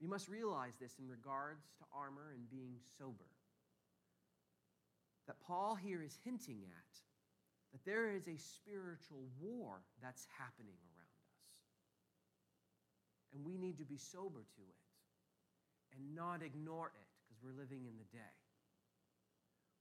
you 0.00 0.08
must 0.08 0.28
realize 0.28 0.74
this 0.80 0.94
in 0.98 1.08
regards 1.08 1.66
to 1.78 1.84
armor 1.92 2.32
and 2.34 2.48
being 2.50 2.76
sober. 2.98 3.30
That 5.26 5.40
paul 5.40 5.74
here 5.74 6.02
is 6.02 6.16
hinting 6.24 6.62
at 6.62 6.88
that 7.72 7.84
there 7.84 8.08
is 8.08 8.26
a 8.28 8.36
spiritual 8.38 9.28
war 9.40 9.82
that's 10.02 10.26
happening 10.38 10.78
around 10.88 11.20
us. 11.36 11.52
And 13.34 13.44
we 13.44 13.58
need 13.58 13.78
to 13.78 13.84
be 13.84 13.98
sober 13.98 14.40
to 14.40 14.62
it 14.62 15.96
and 15.96 16.14
not 16.14 16.42
ignore 16.42 16.88
it 16.88 17.08
because 17.28 17.42
we're 17.42 17.60
living 17.60 17.84
in 17.84 17.96
the 17.98 18.16
day. 18.16 18.36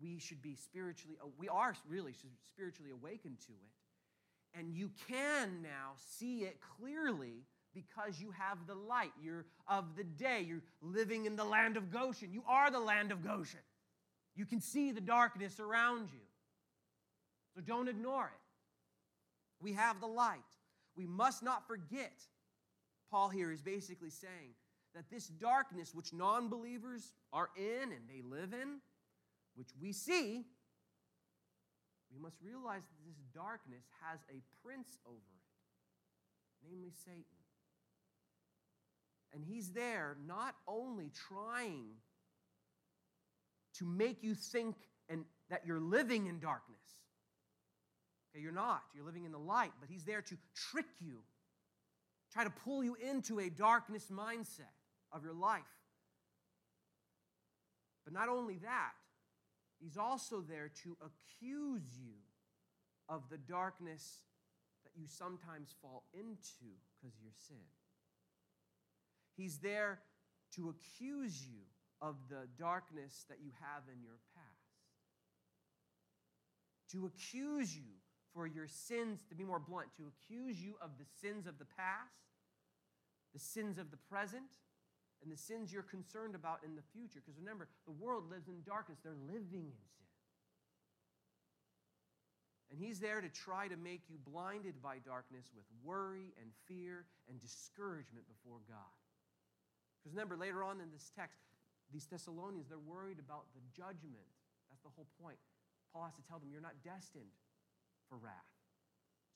We 0.02 0.20
should 0.20 0.42
be 0.42 0.56
spiritually, 0.56 1.18
uh, 1.24 1.28
we 1.38 1.48
are 1.48 1.76
really 1.88 2.14
spiritually 2.46 2.92
awakened 2.92 3.40
to 3.48 3.54
it. 3.54 4.60
And 4.60 4.72
you 4.72 4.92
can 5.08 5.62
now 5.62 5.94
see 6.18 6.40
it 6.40 6.60
clearly 6.78 7.46
because 7.78 8.20
you 8.20 8.32
have 8.32 8.58
the 8.66 8.74
light. 8.74 9.12
You're 9.22 9.46
of 9.68 9.96
the 9.96 10.04
day. 10.04 10.44
You're 10.48 10.64
living 10.82 11.26
in 11.26 11.36
the 11.36 11.44
land 11.44 11.78
of 11.78 11.92
Goshen. 11.92 12.34
You 12.34 12.44
are 12.48 12.72
the 12.72 12.80
land 12.80 13.12
of 13.12 13.24
Goshen. 13.24 13.60
You 14.36 14.46
can 14.46 14.62
see 14.62 14.92
the 14.92 15.02
darkness 15.02 15.60
around 15.60 16.10
you. 16.12 16.20
So 17.56 17.62
don't 17.62 17.88
ignore 17.88 18.26
it. 18.26 19.64
We 19.64 19.74
have 19.74 20.00
the 20.00 20.08
light. 20.08 20.44
We 20.96 21.06
must 21.06 21.44
not 21.44 21.68
forget, 21.68 22.14
Paul 23.12 23.30
here 23.30 23.52
is 23.52 23.62
basically 23.62 24.10
saying 24.10 24.56
that 24.96 25.10
this 25.12 25.28
darkness 25.28 25.94
which 25.94 26.14
non 26.14 26.50
believers 26.50 27.14
are 27.32 27.50
in 27.56 27.92
and 27.92 28.08
they 28.10 28.22
live 28.24 28.54
in, 28.54 28.80
which 29.56 29.70
we 29.80 29.92
see, 29.92 30.46
we 32.12 32.20
must 32.20 32.38
realize 32.42 32.82
that 32.82 33.06
this 33.06 33.18
darkness 33.34 33.86
has 34.02 34.20
a 34.30 34.42
prince 34.66 34.98
over 35.06 35.18
it, 35.18 36.70
namely 36.70 36.92
Satan. 37.06 37.37
And 39.38 39.46
he's 39.46 39.70
there 39.70 40.18
not 40.26 40.56
only 40.68 41.12
trying 41.30 41.86
to 43.78 43.86
make 43.86 44.24
you 44.24 44.34
think 44.34 44.76
and 45.10 45.26
that 45.52 45.62
you're 45.64 45.80
living 45.80 46.26
in 46.26 46.40
darkness. 46.40 46.80
Okay, 48.34 48.42
you're 48.42 48.52
not. 48.52 48.82
You're 48.96 49.06
living 49.06 49.26
in 49.26 49.32
the 49.32 49.38
light, 49.38 49.74
but 49.80 49.92
he's 49.92 50.06
there 50.06 50.24
to 50.24 50.38
trick 50.72 50.88
you, 51.00 51.20
try 52.34 52.44
to 52.46 52.50
pull 52.50 52.84
you 52.84 52.96
into 52.96 53.40
a 53.40 53.52
darkness 53.52 54.08
mindset 54.12 54.74
of 55.12 55.24
your 55.24 55.36
life. 55.36 55.62
But 58.04 58.14
not 58.14 58.28
only 58.28 58.58
that, 58.64 58.94
He's 59.80 59.98
also 59.98 60.42
there 60.42 60.72
to 60.84 60.98
accuse 61.06 61.84
you 62.00 62.16
of 63.08 63.30
the 63.30 63.38
darkness 63.38 64.22
that 64.84 64.92
you 65.00 65.08
sometimes 65.08 65.76
fall 65.82 66.04
into 66.14 66.74
because 67.00 67.16
of 67.16 67.24
your 67.24 67.34
sin. 67.48 67.58
He's 69.38 69.60
there 69.60 70.00
to 70.56 70.70
accuse 70.70 71.46
you 71.46 71.62
of 72.02 72.16
the 72.30 72.48
darkness 72.60 73.26
that 73.30 73.38
you 73.42 73.52
have 73.62 73.84
in 73.94 74.02
your 74.02 74.18
past, 74.36 74.48
to 76.92 77.06
accuse 77.06 77.76
you 77.76 77.94
for 78.34 78.48
your 78.48 78.68
sins, 78.68 79.24
to 79.30 79.36
be 79.36 79.44
more 79.44 79.60
blunt, 79.60 79.88
to 79.98 80.04
accuse 80.10 80.62
you 80.62 80.76
of 80.82 80.92
the 80.98 81.06
sins 81.22 81.48
of 81.48 81.58
the 81.60 81.66
past, 81.66 82.26
the 83.34 83.40
sins 83.40 83.78
of 83.78 83.92
the 83.92 83.98
present, 84.10 84.50
and 85.24 85.32
the 85.32 85.38
sins 85.38 85.72
you're 85.72 85.84
concerned 85.84 86.36
about 86.36 86.60
in 86.66 86.76
the 86.76 86.84
future. 86.94 87.20
Because 87.24 87.40
remember, 87.40 87.68
the 87.86 87.94
world 87.94 88.30
lives 88.30 88.48
in 88.48 88.62
darkness, 88.66 89.00
they're 89.04 89.14
living 89.28 89.70
in 89.70 89.86
sin. 89.98 90.06
And 92.70 92.80
he's 92.80 93.00
there 93.00 93.22
to 93.22 93.30
try 93.30 93.68
to 93.68 93.78
make 93.78 94.02
you 94.10 94.18
blinded 94.26 94.82
by 94.82 94.98
darkness 95.06 95.46
with 95.56 95.66
worry 95.84 96.34
and 96.42 96.52
fear 96.68 97.06
and 97.30 97.42
discouragement 97.42 98.26
before 98.28 98.60
God. 98.68 99.07
Because 100.08 100.16
remember, 100.16 100.38
later 100.38 100.64
on 100.64 100.80
in 100.80 100.88
this 100.94 101.12
text, 101.20 101.36
these 101.92 102.06
Thessalonians, 102.06 102.70
they're 102.70 102.80
worried 102.80 103.20
about 103.20 103.44
the 103.54 103.60
judgment. 103.76 104.24
That's 104.72 104.82
the 104.82 104.90
whole 104.96 105.08
point. 105.22 105.36
Paul 105.92 106.06
has 106.06 106.16
to 106.16 106.22
tell 106.30 106.40
them, 106.40 106.48
you're 106.50 106.62
not 106.62 106.80
destined 106.82 107.36
for 108.08 108.18
wrath. 108.18 108.32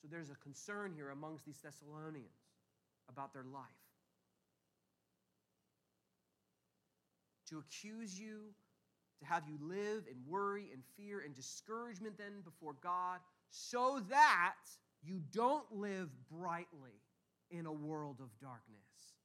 So 0.01 0.07
there's 0.09 0.29
a 0.29 0.35
concern 0.35 0.93
here 0.95 1.09
amongst 1.09 1.45
these 1.45 1.59
Thessalonians 1.59 2.39
about 3.09 3.33
their 3.33 3.43
life. 3.43 3.67
To 7.49 7.59
accuse 7.59 8.17
you, 8.17 8.53
to 9.19 9.25
have 9.25 9.43
you 9.49 9.57
live 9.61 10.05
in 10.07 10.15
worry 10.25 10.69
and 10.71 10.81
fear 10.95 11.19
and 11.19 11.35
discouragement 11.35 12.17
then 12.17 12.39
before 12.45 12.75
God, 12.81 13.19
so 13.49 14.01
that 14.09 14.55
you 15.03 15.19
don't 15.33 15.69
live 15.69 16.07
brightly 16.31 16.95
in 17.49 17.65
a 17.65 17.73
world 17.73 18.21
of 18.21 18.29
darkness, 18.39 19.19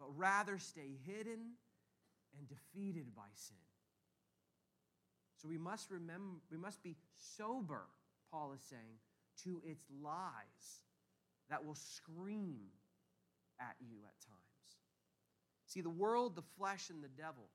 but 0.00 0.08
rather 0.16 0.58
stay 0.58 0.96
hidden 1.06 1.52
and 2.36 2.48
defeated 2.48 3.14
by 3.14 3.28
sin. 3.34 3.56
So 5.36 5.48
we 5.48 5.58
must 5.58 5.90
remember, 5.90 6.38
we 6.50 6.56
must 6.56 6.82
be 6.82 6.96
sober, 7.36 7.84
Paul 8.30 8.52
is 8.54 8.62
saying, 8.68 8.98
to 9.44 9.62
its 9.64 9.84
lies 10.02 10.80
that 11.50 11.64
will 11.64 11.74
scream 11.74 12.60
at 13.60 13.76
you 13.80 13.98
at 14.06 14.20
times. 14.26 14.38
See, 15.66 15.80
the 15.82 15.90
world, 15.90 16.34
the 16.34 16.42
flesh, 16.58 16.90
and 16.90 17.02
the 17.02 17.08
devil 17.08 17.48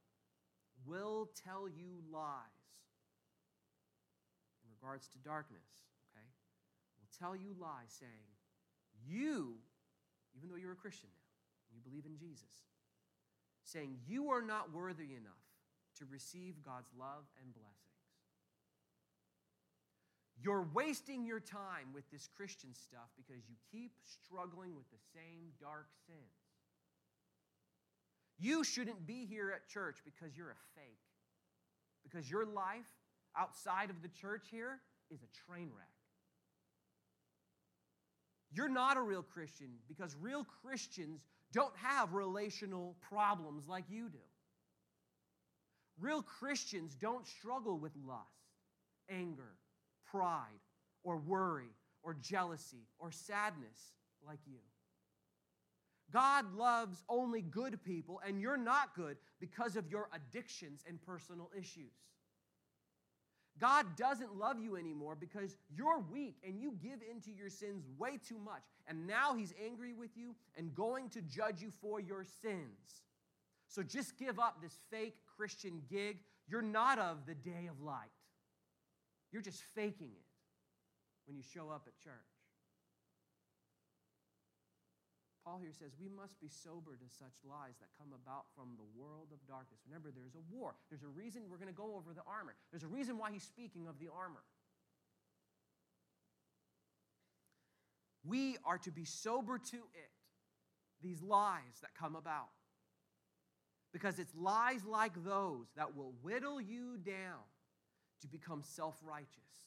will 0.85 1.29
tell 1.43 1.67
you 1.67 2.01
lies 2.11 2.21
in 4.63 4.69
regards 4.81 5.07
to 5.09 5.17
darkness, 5.19 5.67
okay? 6.11 6.27
Will 6.99 7.09
tell 7.19 7.35
you 7.35 7.55
lies 7.59 7.91
saying, 7.99 8.11
you, 9.07 9.55
even 10.37 10.49
though 10.49 10.55
you're 10.55 10.73
a 10.73 10.75
Christian 10.75 11.09
now, 11.13 11.24
you 11.75 11.81
believe 11.83 12.05
in 12.05 12.17
Jesus, 12.17 12.49
saying 13.63 13.97
you 14.07 14.29
are 14.29 14.41
not 14.41 14.73
worthy 14.73 15.13
enough 15.13 15.45
to 15.99 16.05
receive 16.11 16.63
God's 16.63 16.89
love 16.97 17.25
and 17.41 17.53
blessings. 17.53 17.85
You're 20.41 20.67
wasting 20.73 21.25
your 21.25 21.39
time 21.39 21.93
with 21.93 22.09
this 22.11 22.27
Christian 22.35 22.73
stuff 22.73 23.09
because 23.15 23.43
you 23.47 23.55
keep 23.71 23.91
struggling 24.03 24.75
with 24.75 24.89
the 24.91 24.99
same 25.13 25.51
dark 25.59 25.87
sins. 26.05 26.19
You 28.37 28.63
shouldn't 28.63 29.07
be 29.07 29.25
here 29.25 29.51
at 29.51 29.67
church 29.69 29.99
because 30.03 30.35
you're 30.35 30.51
a 30.51 30.79
fake. 30.79 30.99
Because 32.03 32.29
your 32.29 32.45
life 32.45 32.91
outside 33.37 33.89
of 33.89 34.01
the 34.01 34.09
church 34.09 34.47
here 34.51 34.79
is 35.09 35.21
a 35.23 35.51
train 35.51 35.69
wreck. 35.75 35.87
You're 38.51 38.69
not 38.69 38.97
a 38.97 39.01
real 39.01 39.23
Christian 39.23 39.67
because 39.87 40.15
real 40.19 40.45
Christians 40.61 41.21
don't 41.51 41.75
have 41.77 42.13
relational 42.13 42.95
problems 43.09 43.67
like 43.67 43.85
you 43.89 44.09
do. 44.09 44.17
Real 45.99 46.21
Christians 46.21 46.95
don't 46.95 47.25
struggle 47.25 47.77
with 47.79 47.93
lust, 48.05 48.21
anger, 49.09 49.55
pride, 50.09 50.59
or 51.03 51.17
worry, 51.17 51.69
or 52.03 52.13
jealousy, 52.13 52.87
or 52.99 53.11
sadness 53.11 53.93
like 54.27 54.39
you. 54.45 54.59
God 56.11 56.53
loves 56.55 57.03
only 57.09 57.41
good 57.41 57.81
people, 57.83 58.21
and 58.25 58.39
you're 58.39 58.57
not 58.57 58.95
good 58.95 59.17
because 59.39 59.75
of 59.75 59.89
your 59.89 60.09
addictions 60.13 60.83
and 60.87 61.01
personal 61.01 61.49
issues. 61.57 61.93
God 63.59 63.95
doesn't 63.95 64.37
love 64.37 64.59
you 64.59 64.75
anymore 64.75 65.15
because 65.15 65.55
you're 65.73 65.99
weak 66.11 66.35
and 66.45 66.59
you 66.59 66.77
give 66.83 66.99
into 67.09 67.31
your 67.31 67.49
sins 67.49 67.85
way 67.97 68.17
too 68.27 68.37
much. 68.37 68.63
And 68.87 69.07
now 69.07 69.33
He's 69.33 69.53
angry 69.63 69.93
with 69.93 70.17
you 70.17 70.35
and 70.57 70.75
going 70.75 71.09
to 71.11 71.21
judge 71.21 71.61
you 71.61 71.71
for 71.81 71.99
your 71.99 72.25
sins. 72.41 73.01
So 73.67 73.81
just 73.81 74.17
give 74.17 74.39
up 74.39 74.61
this 74.61 74.77
fake 74.91 75.15
Christian 75.37 75.81
gig. 75.89 76.17
You're 76.47 76.61
not 76.61 76.99
of 76.99 77.25
the 77.25 77.35
day 77.35 77.67
of 77.69 77.81
light, 77.81 78.11
you're 79.31 79.41
just 79.41 79.63
faking 79.73 80.11
it 80.11 80.25
when 81.25 81.35
you 81.35 81.43
show 81.43 81.69
up 81.69 81.83
at 81.87 81.97
church. 82.03 82.34
Paul 85.45 85.59
here 85.61 85.71
says 85.77 85.93
we 86.01 86.09
must 86.09 86.41
be 86.41 86.49
sober 86.49 86.97
to 86.97 87.05
such 87.07 87.37
lies 87.45 87.77
that 87.77 87.93
come 88.01 88.09
about 88.17 88.45
from 88.57 88.73
the 88.77 88.99
world 88.99 89.29
of 89.31 89.37
darkness. 89.47 89.79
Remember, 89.85 90.09
there's 90.09 90.33
a 90.33 90.41
war. 90.49 90.73
There's 90.89 91.03
a 91.03 91.07
reason 91.07 91.43
we're 91.47 91.61
going 91.61 91.69
to 91.69 91.77
go 91.77 91.95
over 91.95 92.13
the 92.17 92.25
armor. 92.25 92.55
There's 92.71 92.83
a 92.83 92.87
reason 92.87 93.19
why 93.19 93.31
he's 93.31 93.43
speaking 93.43 93.85
of 93.87 93.99
the 93.99 94.09
armor. 94.09 94.41
We 98.25 98.57
are 98.65 98.79
to 98.79 98.91
be 98.91 99.05
sober 99.05 99.59
to 99.59 99.77
it, 99.77 100.11
these 101.03 101.21
lies 101.21 101.77
that 101.81 101.93
come 101.93 102.15
about. 102.15 102.49
Because 103.93 104.17
it's 104.17 104.33
lies 104.35 104.83
like 104.83 105.13
those 105.23 105.67
that 105.77 105.95
will 105.95 106.13
whittle 106.23 106.59
you 106.59 106.97
down 106.97 107.45
to 108.21 108.27
become 108.27 108.63
self 108.63 108.95
righteous 109.03 109.64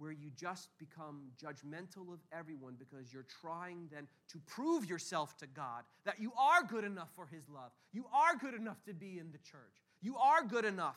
where 0.00 0.16
you 0.16 0.32
just 0.32 0.72
become 0.80 1.28
judgmental 1.36 2.08
of 2.08 2.24
everyone 2.32 2.72
because 2.80 3.12
you're 3.12 3.28
trying 3.28 3.84
then 3.92 4.08
to 4.32 4.40
prove 4.48 4.88
yourself 4.88 5.36
to 5.36 5.46
God 5.46 5.84
that 6.08 6.16
you 6.16 6.32
are 6.40 6.64
good 6.64 6.84
enough 6.88 7.12
for 7.14 7.28
His 7.28 7.44
love. 7.52 7.68
You 7.92 8.08
are 8.08 8.32
good 8.40 8.56
enough 8.56 8.80
to 8.88 8.94
be 8.96 9.20
in 9.20 9.28
the 9.28 9.44
church. 9.44 9.76
You 10.00 10.16
are 10.16 10.40
good 10.40 10.64
enough. 10.64 10.96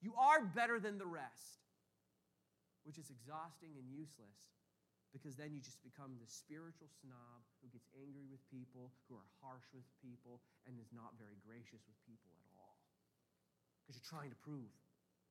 You 0.00 0.14
are 0.14 0.46
better 0.46 0.78
than 0.78 1.02
the 1.02 1.06
rest, 1.06 1.66
which 2.86 2.94
is 2.94 3.10
exhausting 3.10 3.74
and 3.74 3.90
useless 3.90 4.54
because 5.10 5.34
then 5.34 5.50
you 5.50 5.58
just 5.58 5.82
become 5.82 6.14
the 6.22 6.30
spiritual 6.30 6.86
snob 7.02 7.42
who 7.58 7.66
gets 7.74 7.90
angry 7.98 8.26
with 8.30 8.42
people, 8.54 8.94
who 9.10 9.18
are 9.18 9.30
harsh 9.42 9.66
with 9.74 9.86
people, 9.98 10.38
and 10.66 10.78
is 10.78 10.94
not 10.94 11.10
very 11.18 11.38
gracious 11.42 11.82
with 11.90 11.98
people 12.06 12.30
at 12.38 12.54
all. 12.54 12.78
Because 13.82 13.98
you're 13.98 14.10
trying 14.10 14.30
to 14.30 14.38
prove 14.46 14.70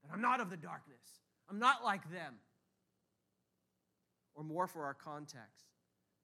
that 0.03 0.11
I'm 0.11 0.23
not 0.23 0.43
of 0.43 0.51
the 0.51 0.59
darkness, 0.59 1.23
I'm 1.47 1.59
not 1.59 1.87
like 1.87 2.03
them 2.11 2.35
or 4.35 4.43
more 4.43 4.67
for 4.67 4.85
our 4.85 4.93
context. 4.93 5.69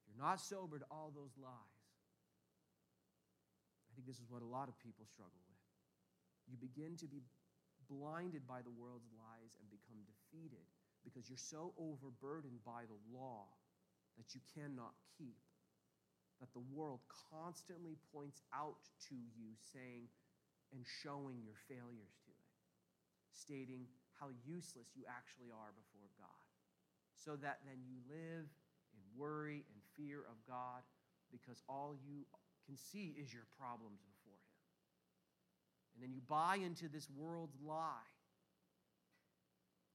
If 0.01 0.15
you're 0.15 0.25
not 0.25 0.41
sober 0.41 0.79
to 0.79 0.85
all 0.89 1.11
those 1.13 1.33
lies, 1.37 1.79
I 3.85 3.95
think 3.95 4.07
this 4.07 4.19
is 4.19 4.29
what 4.29 4.41
a 4.41 4.49
lot 4.49 4.67
of 4.67 4.77
people 4.79 5.05
struggle 5.05 5.41
with. 5.49 5.61
You 6.49 6.57
begin 6.57 6.97
to 6.97 7.07
be 7.07 7.21
blinded 7.89 8.45
by 8.45 8.61
the 8.61 8.73
world's 8.73 9.09
lies 9.13 9.53
and 9.57 9.65
become 9.69 10.01
defeated 10.05 10.65
because 11.01 11.29
you're 11.29 11.41
so 11.41 11.73
overburdened 11.77 12.61
by 12.65 12.85
the 12.85 12.99
law 13.09 13.49
that 14.17 14.33
you 14.35 14.41
cannot 14.53 14.93
keep. 15.17 15.41
That 16.39 16.53
the 16.55 16.63
world 16.71 17.03
constantly 17.33 17.99
points 18.15 18.39
out 18.55 18.79
to 19.11 19.15
you, 19.15 19.59
saying 19.75 20.07
and 20.71 20.85
showing 21.03 21.41
your 21.41 21.57
failures 21.67 22.15
to 22.23 22.31
it, 22.31 22.49
stating 23.33 23.89
how 24.15 24.29
useless 24.45 24.93
you 24.93 25.03
actually 25.09 25.49
are 25.49 25.73
before 25.73 25.88
so 27.23 27.35
that 27.37 27.59
then 27.65 27.79
you 27.87 27.97
live 28.07 28.47
in 28.95 29.01
worry 29.17 29.65
and 29.73 29.81
fear 29.97 30.19
of 30.19 30.37
God 30.47 30.83
because 31.31 31.61
all 31.67 31.95
you 32.07 32.25
can 32.65 32.77
see 32.77 33.15
is 33.19 33.33
your 33.33 33.45
problems 33.59 33.99
before 34.01 34.39
Him. 34.39 34.59
And 35.93 36.03
then 36.03 36.13
you 36.13 36.21
buy 36.27 36.57
into 36.63 36.87
this 36.87 37.09
world's 37.09 37.57
lie 37.65 38.13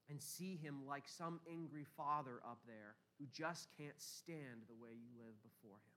and 0.09 0.21
see 0.21 0.55
Him 0.61 0.85
like 0.87 1.07
some 1.07 1.39
angry 1.49 1.85
father 1.97 2.39
up 2.45 2.59
there 2.67 2.95
who 3.17 3.25
just 3.33 3.69
can't 3.77 3.97
stand 3.97 4.67
the 4.67 4.75
way 4.75 4.93
you 4.93 5.09
live 5.17 5.35
before 5.41 5.77
Him. 5.77 5.95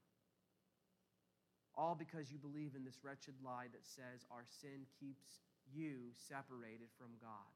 All 1.77 1.95
because 1.95 2.33
you 2.33 2.39
believe 2.39 2.73
in 2.75 2.85
this 2.85 3.05
wretched 3.05 3.35
lie 3.45 3.67
that 3.73 3.87
says 3.87 4.27
our 4.31 4.45
sin 4.49 4.87
keeps 4.99 5.43
you 5.71 6.11
separated 6.29 6.89
from 6.99 7.11
God. 7.21 7.53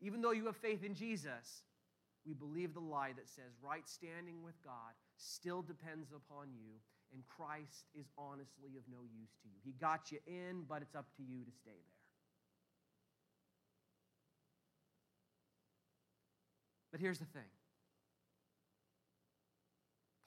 Even 0.00 0.20
though 0.20 0.32
you 0.32 0.46
have 0.46 0.56
faith 0.56 0.84
in 0.84 0.94
Jesus, 0.94 1.62
we 2.28 2.34
believe 2.34 2.74
the 2.74 2.80
lie 2.80 3.12
that 3.16 3.28
says 3.28 3.56
right 3.64 3.88
standing 3.88 4.44
with 4.44 4.62
God 4.62 4.92
still 5.16 5.62
depends 5.62 6.12
upon 6.12 6.48
you, 6.52 6.76
and 7.14 7.24
Christ 7.26 7.88
is 7.98 8.06
honestly 8.18 8.76
of 8.76 8.84
no 8.92 9.00
use 9.02 9.32
to 9.42 9.48
you. 9.48 9.56
He 9.64 9.72
got 9.80 10.12
you 10.12 10.18
in, 10.26 10.64
but 10.68 10.82
it's 10.82 10.94
up 10.94 11.06
to 11.16 11.22
you 11.22 11.42
to 11.44 11.52
stay 11.52 11.72
there. 11.72 12.02
But 16.92 17.00
here's 17.00 17.18
the 17.18 17.26
thing 17.26 17.48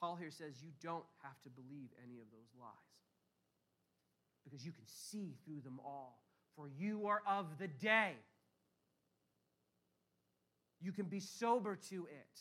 Paul 0.01 0.15
here 0.15 0.31
says 0.31 0.63
you 0.63 0.71
don't 0.81 1.05
have 1.23 1.39
to 1.43 1.49
believe 1.49 1.89
any 2.03 2.19
of 2.19 2.27
those 2.31 2.49
lies. 2.59 2.71
because 4.43 4.65
you 4.65 4.71
can 4.71 4.85
see 4.87 5.35
through 5.45 5.61
them 5.61 5.79
all, 5.85 6.23
for 6.55 6.67
you 6.67 7.07
are 7.07 7.21
of 7.27 7.45
the 7.59 7.67
day. 7.67 8.13
You 10.81 10.91
can 10.91 11.05
be 11.05 11.19
sober 11.19 11.77
to 11.89 12.05
it, 12.05 12.39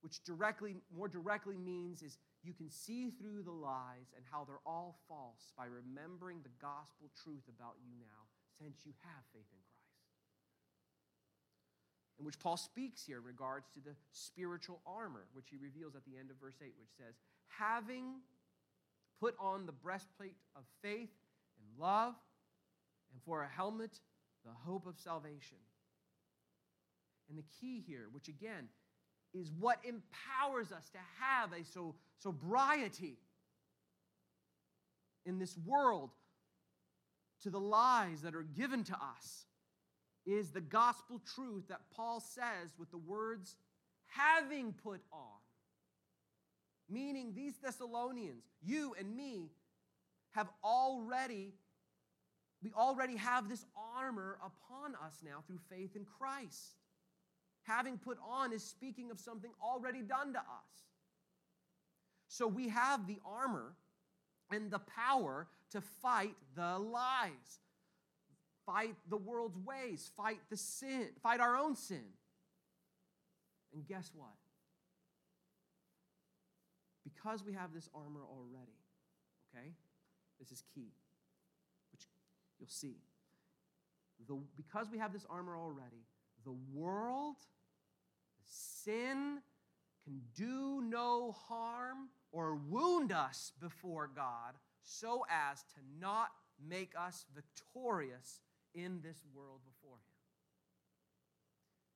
which 0.00 0.22
directly, 0.24 0.76
more 0.96 1.08
directly 1.08 1.56
means 1.56 2.02
is 2.02 2.18
you 2.42 2.52
can 2.52 2.70
see 2.70 3.10
through 3.10 3.42
the 3.42 3.52
lies 3.52 4.12
and 4.16 4.24
how 4.30 4.44
they're 4.44 4.64
all 4.66 4.98
false 5.08 5.52
by 5.56 5.66
remembering 5.66 6.40
the 6.42 6.52
gospel 6.60 7.10
truth 7.22 7.44
about 7.48 7.76
you 7.84 7.92
now, 8.00 8.24
since 8.58 8.84
you 8.84 8.92
have 9.02 9.24
faith 9.32 9.48
in 9.52 9.60
Christ 9.68 9.84
in 12.18 12.24
which 12.24 12.38
Paul 12.38 12.56
speaks 12.56 13.04
here 13.04 13.18
in 13.18 13.24
regards 13.24 13.68
to 13.74 13.80
the 13.80 13.94
spiritual 14.12 14.80
armor, 14.86 15.26
which 15.32 15.46
he 15.50 15.56
reveals 15.56 15.96
at 15.96 16.04
the 16.04 16.16
end 16.18 16.30
of 16.30 16.36
verse 16.40 16.56
8, 16.62 16.72
which 16.78 16.90
says, 16.96 17.14
Having 17.58 18.20
put 19.20 19.34
on 19.38 19.66
the 19.66 19.72
breastplate 19.72 20.36
of 20.56 20.62
faith 20.82 21.10
and 21.58 21.78
love, 21.78 22.14
and 23.12 23.20
for 23.24 23.42
a 23.42 23.48
helmet, 23.48 23.98
the 24.44 24.52
hope 24.52 24.86
of 24.86 24.98
salvation. 24.98 25.58
And 27.28 27.38
the 27.38 27.44
key 27.60 27.82
here, 27.86 28.08
which 28.12 28.28
again 28.28 28.68
is 29.32 29.50
what 29.58 29.78
empowers 29.84 30.70
us 30.72 30.88
to 30.90 30.98
have 31.20 31.52
a 31.52 31.64
so, 31.64 31.94
sobriety 32.18 33.18
in 35.26 35.38
this 35.38 35.56
world 35.66 36.10
to 37.42 37.50
the 37.50 37.60
lies 37.60 38.22
that 38.22 38.34
are 38.34 38.42
given 38.42 38.84
to 38.84 38.94
us 38.94 39.46
is 40.26 40.50
the 40.50 40.60
gospel 40.60 41.20
truth 41.34 41.68
that 41.68 41.80
Paul 41.94 42.20
says 42.20 42.72
with 42.78 42.90
the 42.90 42.98
words, 42.98 43.56
having 44.06 44.72
put 44.72 45.00
on. 45.12 45.40
Meaning, 46.88 47.32
these 47.34 47.54
Thessalonians, 47.62 48.44
you 48.62 48.94
and 48.98 49.14
me, 49.14 49.50
have 50.32 50.48
already, 50.62 51.54
we 52.62 52.72
already 52.72 53.16
have 53.16 53.48
this 53.48 53.64
armor 53.96 54.38
upon 54.40 54.94
us 55.04 55.18
now 55.24 55.42
through 55.46 55.60
faith 55.70 55.96
in 55.96 56.04
Christ. 56.04 56.76
Having 57.64 57.98
put 57.98 58.18
on 58.26 58.52
is 58.52 58.62
speaking 58.62 59.10
of 59.10 59.18
something 59.18 59.50
already 59.62 60.00
done 60.00 60.32
to 60.32 60.38
us. 60.38 60.84
So 62.28 62.46
we 62.46 62.68
have 62.68 63.06
the 63.06 63.18
armor 63.24 63.74
and 64.50 64.70
the 64.70 64.80
power 64.80 65.46
to 65.70 65.80
fight 65.80 66.34
the 66.54 66.78
lies 66.78 67.60
fight 68.66 68.94
the 69.08 69.16
world's 69.16 69.58
ways, 69.58 70.10
fight 70.16 70.38
the 70.50 70.56
sin, 70.56 71.08
fight 71.22 71.40
our 71.40 71.56
own 71.56 71.76
sin. 71.76 72.04
And 73.74 73.86
guess 73.86 74.10
what? 74.14 74.34
Because 77.02 77.44
we 77.44 77.52
have 77.52 77.72
this 77.74 77.88
armor 77.94 78.22
already, 78.28 78.78
okay? 79.54 79.72
This 80.38 80.50
is 80.50 80.62
key, 80.74 80.92
which 81.92 82.06
you'll 82.58 82.68
see. 82.68 82.96
The, 84.26 84.38
because 84.56 84.86
we 84.90 84.98
have 84.98 85.12
this 85.12 85.26
armor 85.28 85.56
already, 85.56 86.06
the 86.44 86.56
world, 86.72 87.36
sin, 88.44 89.40
can 90.04 90.20
do 90.36 90.82
no 90.82 91.32
harm 91.32 92.08
or 92.32 92.56
wound 92.56 93.12
us 93.12 93.52
before 93.60 94.10
God 94.14 94.54
so 94.82 95.24
as 95.30 95.62
to 95.74 95.80
not 96.00 96.28
make 96.68 96.92
us 96.98 97.24
victorious 97.34 98.40
in 98.74 99.00
this 99.02 99.22
world 99.34 99.60
before 99.64 99.96
him. 99.96 100.14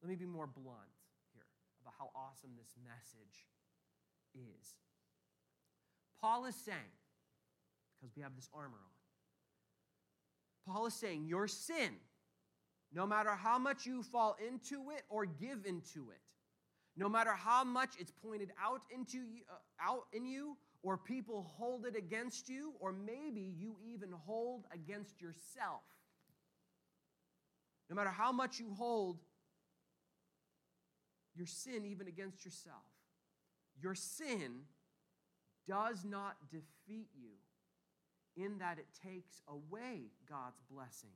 Let 0.03 0.09
me 0.09 0.17
be 0.17 0.27
more 0.27 0.47
blunt 0.47 0.79
here 1.35 1.47
about 1.83 1.95
how 1.99 2.11
awesome 2.15 2.51
this 2.57 2.75
message 2.85 3.47
is. 4.35 4.75
Paul 6.21 6.47
is 6.47 6.55
saying, 6.55 6.79
because 8.01 8.15
we 8.17 8.23
have 8.23 8.37
this 8.37 8.49
armor 8.55 8.79
on, 8.79 8.99
Paul 10.73 10.87
is 10.87 10.95
saying, 10.95 11.27
Your 11.27 11.49
sin, 11.49 11.97
no 12.93 13.07
matter 13.07 13.31
how 13.31 13.59
much 13.59 13.87
you 13.87 14.03
fall 14.03 14.37
into 14.47 14.91
it 14.91 15.03
or 15.09 15.27
give 15.27 15.67
into 15.67 16.11
it, 16.11 16.21
no 16.97 17.09
matter 17.09 17.33
how 17.33 17.65
much 17.65 17.91
it's 17.99 18.11
pointed 18.11 18.51
out 18.63 18.83
into 18.95 19.19
you, 19.19 19.43
uh, 19.51 19.57
out 19.81 20.07
in 20.13 20.27
you 20.27 20.57
or 20.83 20.97
people 20.97 21.51
hold 21.57 21.87
it 21.87 21.97
against 21.97 22.49
you 22.49 22.73
or 22.81 22.93
maybe 22.93 23.55
you 23.59 23.77
even 23.85 24.11
hold 24.27 24.65
against 24.73 25.21
yourself 25.21 25.83
no 27.89 27.97
matter 27.97 28.11
how 28.11 28.33
much 28.33 28.59
you 28.59 28.75
hold 28.77 29.19
your 31.35 31.47
sin 31.47 31.85
even 31.87 32.09
against 32.09 32.45
yourself, 32.45 32.85
your 33.81 33.95
sin 33.95 34.63
does 35.67 36.05
not 36.05 36.37
defeat 36.51 37.09
you 37.15 37.31
in 38.37 38.59
that 38.59 38.79
it 38.79 38.87
takes 39.03 39.43
away 39.49 40.11
God's 40.29 40.61
blessings 40.71 41.13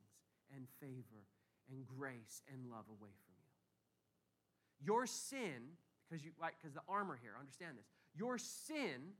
and 0.55 0.67
favor 0.81 1.27
and 1.71 1.87
grace 1.87 2.43
and 2.53 2.71
love 2.71 2.85
away 2.89 3.11
from 3.25 3.35
you. 3.39 4.85
Your 4.85 5.07
sin, 5.07 5.77
because 6.09 6.25
you 6.25 6.33
like 6.41 6.55
because 6.61 6.75
the 6.75 6.83
armor 6.89 7.19
here, 7.21 7.33
understand 7.39 7.77
this. 7.77 7.87
Your 8.15 8.39
sin, 8.39 9.15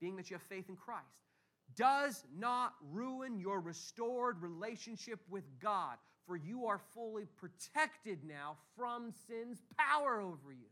being 0.00 0.16
that 0.16 0.30
you 0.30 0.34
have 0.34 0.42
faith 0.42 0.68
in 0.68 0.76
Christ, 0.76 1.06
does 1.76 2.24
not 2.36 2.74
ruin 2.90 3.38
your 3.38 3.60
restored 3.60 4.42
relationship 4.42 5.20
with 5.28 5.44
God 5.60 5.96
for 6.30 6.36
you 6.36 6.66
are 6.66 6.80
fully 6.94 7.26
protected 7.36 8.20
now 8.24 8.56
from 8.76 9.12
sin's 9.26 9.60
power 9.76 10.20
over 10.20 10.52
you. 10.52 10.68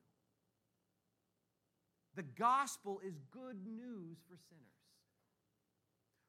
The 2.15 2.23
gospel 2.23 3.01
is 3.05 3.15
good 3.33 3.57
news 3.67 4.19
for 4.29 4.37
sinners. 4.49 4.78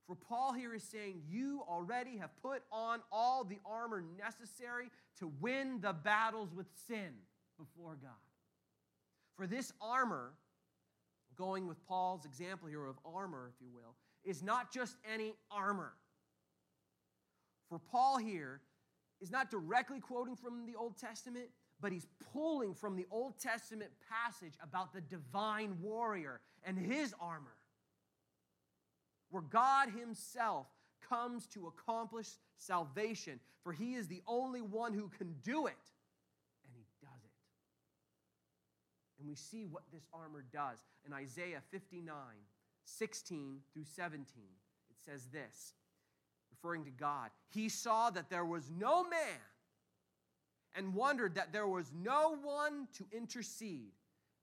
For 0.10 0.15
Paul 0.15 0.54
here 0.54 0.74
is 0.74 0.82
saying, 0.82 1.22
You 1.30 1.62
already 1.69 2.17
have 2.17 2.32
put 2.41 2.63
on 2.72 3.02
all 3.12 3.43
the 3.43 3.60
armor 3.63 4.04
necessary 4.17 4.89
to 5.19 5.32
win 5.39 5.82
the 5.82 5.93
battles 5.93 6.50
with 6.52 6.65
sin 6.88 7.12
before 7.60 7.95
God. 8.02 8.10
For 9.38 9.45
this 9.45 9.72
armor, 9.80 10.32
going 11.38 11.67
with 11.67 11.78
Paul's 11.88 12.26
example 12.26 12.67
here 12.67 12.88
of 12.88 12.95
armor, 13.06 13.52
if 13.54 13.62
you 13.62 13.69
will, 13.72 13.93
is 14.24 14.41
not 14.41 14.74
just 14.74 14.98
any 15.13 15.36
armor. 15.52 15.93
For 17.69 17.78
Paul 17.78 18.17
here, 18.17 18.62
is 19.22 19.30
not 19.30 19.52
directly 19.52 20.00
quoting 20.00 20.36
from 20.36 20.65
the 20.65 20.76
Old 20.76 20.98
Testament, 20.98 21.50
but 21.80 21.91
he's 21.91 22.08
pulling 22.34 22.74
from 22.74 22.95
the 22.95 23.06
Old 23.12 23.39
Testament 23.39 23.91
passage 24.10 24.54
about 24.63 24.91
the 24.91 25.02
divine 25.02 25.78
warrior 25.82 26.39
and 26.63 26.80
his 26.80 27.13
armor, 27.19 27.59
where 29.29 29.43
God 29.43 29.89
himself 29.89 30.67
comes 31.07 31.47
to 31.47 31.67
accomplish 31.67 32.27
salvation, 32.57 33.39
for 33.63 33.73
he 33.73 33.95
is 33.95 34.07
the 34.07 34.21
only 34.27 34.61
one 34.61 34.93
who 34.93 35.09
can 35.17 35.35
do 35.43 35.67
it, 35.67 35.73
and 36.65 36.73
he 36.75 36.85
does 37.01 37.23
it. 37.23 37.31
And 39.19 39.27
we 39.27 39.35
see 39.35 39.65
what 39.65 39.83
this 39.91 40.07
armor 40.13 40.43
does 40.51 40.79
in 41.05 41.13
Isaiah 41.13 41.61
59 41.71 42.13
16 42.85 43.59
through 43.71 43.83
17. 43.83 44.25
It 44.89 44.97
says 45.05 45.27
this 45.31 45.73
referring 46.51 46.85
to 46.85 46.91
God, 46.91 47.29
he 47.49 47.69
saw 47.69 48.09
that 48.09 48.29
there 48.29 48.45
was 48.45 48.69
no 48.69 49.03
man 49.03 49.39
and 50.75 50.93
wondered 50.93 51.35
that 51.35 51.53
there 51.53 51.67
was 51.67 51.91
no 51.93 52.37
one 52.41 52.87
to 52.97 53.05
intercede. 53.15 53.91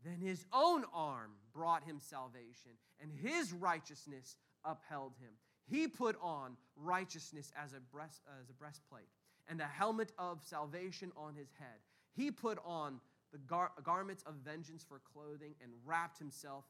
Then 0.05 0.21
his 0.21 0.45
own 0.53 0.85
arm 0.95 1.33
brought 1.53 1.85
him 1.85 1.99
salvation, 2.01 2.73
and 3.01 3.11
his 3.11 3.53
righteousness 3.53 4.37
upheld 4.67 5.13
him. 5.21 5.31
He 5.69 5.89
put 5.89 6.17
on 6.21 6.57
righteousness 6.77 7.53
as 7.63 7.73
a, 7.73 7.81
breast, 7.81 8.21
as 8.41 8.51
a 8.51 8.53
breastplate, 8.53 9.09
and 9.49 9.59
the 9.59 9.65
helmet 9.65 10.13
of 10.19 10.43
salvation 10.45 11.13
on 11.17 11.35
his 11.35 11.49
head. 11.59 11.79
He 12.15 12.31
put 12.31 12.59
on 12.65 13.01
the 13.33 13.39
gar- 13.39 13.73
garments 13.83 14.23
of 14.27 14.35
vengeance 14.45 14.85
for 14.87 15.01
clothing 15.13 15.55
and 15.63 15.73
wrapped 15.85 16.19
himself 16.19 16.65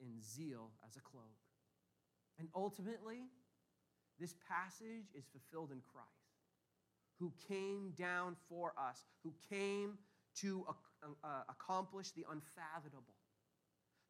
in 0.00 0.20
zeal 0.22 0.70
as 0.86 0.96
a 0.96 1.00
cloak. 1.00 1.24
And 2.38 2.48
ultimately, 2.54 3.22
this 4.18 4.34
passage 4.48 5.10
is 5.14 5.24
fulfilled 5.26 5.72
in 5.72 5.80
Christ, 5.80 6.08
who 7.18 7.32
came 7.48 7.92
down 7.96 8.36
for 8.48 8.72
us, 8.78 9.04
who 9.22 9.32
came 9.50 9.98
to 10.40 10.66
uh, 11.02 11.42
accomplish 11.48 12.12
the 12.12 12.24
unfathomable, 12.30 13.14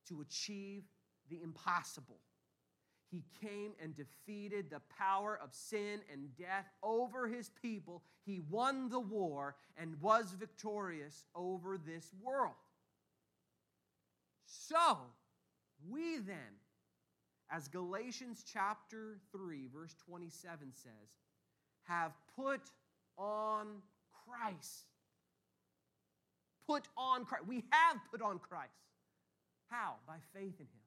to 0.08 0.20
achieve 0.20 0.84
the 1.30 1.40
impossible. 1.42 2.18
He 3.10 3.22
came 3.40 3.72
and 3.82 3.94
defeated 3.96 4.70
the 4.70 4.80
power 4.98 5.38
of 5.42 5.54
sin 5.54 6.00
and 6.12 6.36
death 6.36 6.66
over 6.82 7.28
his 7.28 7.50
people. 7.62 8.02
He 8.24 8.40
won 8.50 8.88
the 8.88 9.00
war 9.00 9.54
and 9.76 10.00
was 10.00 10.34
victorious 10.38 11.24
over 11.34 11.78
this 11.78 12.12
world. 12.22 12.54
So, 14.44 14.96
we 15.88 16.18
then 16.18 16.58
as 17.50 17.68
Galatians 17.68 18.44
chapter 18.52 19.18
3, 19.32 19.68
verse 19.72 19.94
27 20.04 20.72
says, 20.72 20.90
have 21.84 22.12
put 22.36 22.62
on 23.16 23.66
Christ. 24.24 24.86
Put 26.66 26.88
on 26.96 27.24
Christ. 27.24 27.46
We 27.46 27.64
have 27.70 27.98
put 28.10 28.20
on 28.20 28.40
Christ. 28.40 28.72
How? 29.68 29.94
By 30.06 30.16
faith 30.34 30.54
in 30.58 30.66
Him. 30.66 30.85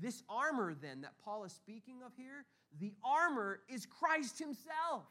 This 0.00 0.22
armor, 0.28 0.74
then, 0.74 1.00
that 1.02 1.14
Paul 1.24 1.44
is 1.44 1.52
speaking 1.52 1.96
of 2.04 2.12
here, 2.16 2.44
the 2.78 2.94
armor 3.04 3.60
is 3.68 3.86
Christ 3.86 4.38
Himself. 4.38 5.04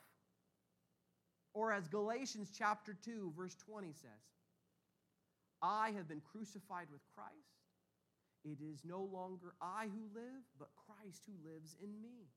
Or 1.53 1.73
as 1.73 1.87
Galatians 1.87 2.51
chapter 2.55 2.95
2, 3.03 3.33
verse 3.35 3.55
20 3.55 3.87
says, 3.93 4.09
I 5.61 5.91
have 5.91 6.07
been 6.07 6.21
crucified 6.21 6.87
with 6.91 7.01
Christ. 7.15 7.33
It 8.45 8.59
is 8.63 8.83
no 8.85 9.01
longer 9.01 9.55
I 9.61 9.85
who 9.85 10.13
live, 10.13 10.43
but 10.59 10.69
Christ 10.85 11.23
who 11.25 11.49
lives 11.49 11.75
in 11.83 12.01
me. 12.01 12.29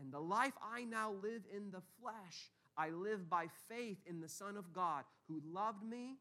And 0.00 0.12
the 0.12 0.20
life 0.20 0.52
I 0.62 0.84
now 0.84 1.12
live 1.22 1.42
in 1.54 1.70
the 1.70 1.82
flesh, 2.00 2.50
I 2.76 2.90
live 2.90 3.28
by 3.28 3.46
faith 3.68 3.98
in 4.06 4.20
the 4.20 4.28
Son 4.28 4.56
of 4.56 4.72
God 4.72 5.04
who 5.28 5.40
loved 5.52 5.82
me 5.82 6.18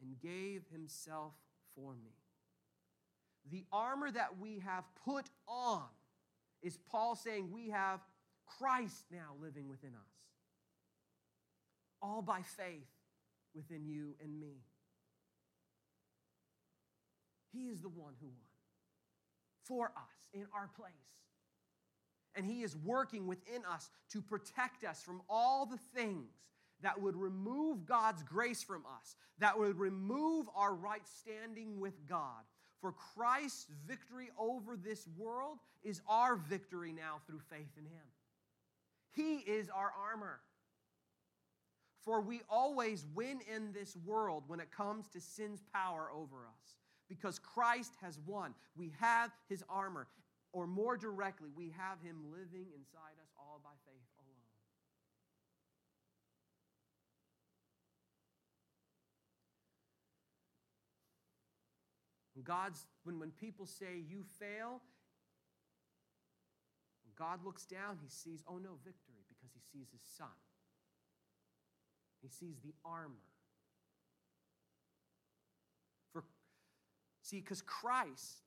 and 0.00 0.20
gave 0.20 0.62
himself 0.70 1.34
for 1.74 1.94
me. 1.94 2.12
The 3.50 3.64
armor 3.72 4.10
that 4.10 4.38
we 4.40 4.60
have 4.60 4.84
put 5.04 5.26
on 5.46 5.82
is 6.62 6.78
Paul 6.90 7.16
saying 7.16 7.50
we 7.50 7.70
have 7.70 8.00
Christ 8.58 9.04
now 9.10 9.34
living 9.40 9.68
within 9.68 9.90
us. 9.90 10.12
All 12.00 12.22
by 12.22 12.42
faith 12.42 12.88
within 13.54 13.86
you 13.86 14.14
and 14.22 14.40
me. 14.40 14.62
He 17.52 17.68
is 17.68 17.80
the 17.82 17.88
one 17.88 18.14
who 18.20 18.26
won 18.26 18.36
for 19.64 19.92
us 19.96 20.26
in 20.32 20.46
our 20.54 20.68
place. 20.76 20.92
And 22.34 22.46
He 22.46 22.62
is 22.62 22.76
working 22.76 23.26
within 23.26 23.62
us 23.70 23.90
to 24.10 24.22
protect 24.22 24.84
us 24.84 25.02
from 25.02 25.20
all 25.28 25.66
the 25.66 25.78
things 25.94 26.32
that 26.82 27.00
would 27.00 27.16
remove 27.16 27.84
God's 27.86 28.22
grace 28.22 28.62
from 28.62 28.84
us, 28.86 29.16
that 29.38 29.58
would 29.58 29.78
remove 29.78 30.46
our 30.56 30.74
right 30.74 31.06
standing 31.20 31.78
with 31.78 32.06
God. 32.08 32.42
For 32.82 32.92
Christ's 32.92 33.68
victory 33.86 34.28
over 34.38 34.76
this 34.76 35.06
world 35.16 35.58
is 35.82 36.02
our 36.08 36.36
victory 36.36 36.92
now 36.92 37.20
through 37.26 37.40
faith 37.48 37.70
in 37.78 37.84
Him. 37.84 38.04
He 39.12 39.36
is 39.36 39.70
our 39.70 39.92
armor. 40.10 40.40
For 42.04 42.20
we 42.20 42.42
always 42.50 43.06
win 43.14 43.40
in 43.54 43.72
this 43.72 43.96
world 44.04 44.42
when 44.48 44.58
it 44.58 44.72
comes 44.72 45.06
to 45.10 45.20
sin's 45.20 45.62
power 45.72 46.10
over 46.12 46.38
us 46.38 46.76
because 47.08 47.38
Christ 47.38 47.92
has 48.00 48.18
won. 48.26 48.54
We 48.74 48.92
have 48.98 49.30
his 49.48 49.62
armor. 49.68 50.08
Or 50.54 50.66
more 50.66 50.96
directly, 50.96 51.50
we 51.56 51.72
have 51.78 52.00
him 52.02 52.16
living 52.30 52.66
inside 52.74 53.16
us 53.22 53.30
all 53.38 53.60
by 53.62 53.70
faith 53.86 54.02
alone. 54.18 54.32
When 62.31 62.31
God's 62.44 62.86
when, 63.04 63.18
when 63.18 63.30
people 63.30 63.66
say 63.66 64.02
you 64.08 64.24
fail, 64.38 64.80
when 67.02 67.12
God 67.16 67.44
looks 67.44 67.64
down, 67.64 67.98
he 68.02 68.08
sees, 68.08 68.42
oh 68.48 68.58
no, 68.58 68.78
victory, 68.84 69.24
because 69.28 69.50
he 69.52 69.60
sees 69.72 69.88
his 69.90 70.02
son. 70.16 70.28
He 72.22 72.28
sees 72.28 72.60
the 72.62 72.74
armor. 72.84 73.26
For, 76.12 76.24
see, 77.22 77.40
because 77.40 77.62
Christ 77.62 78.42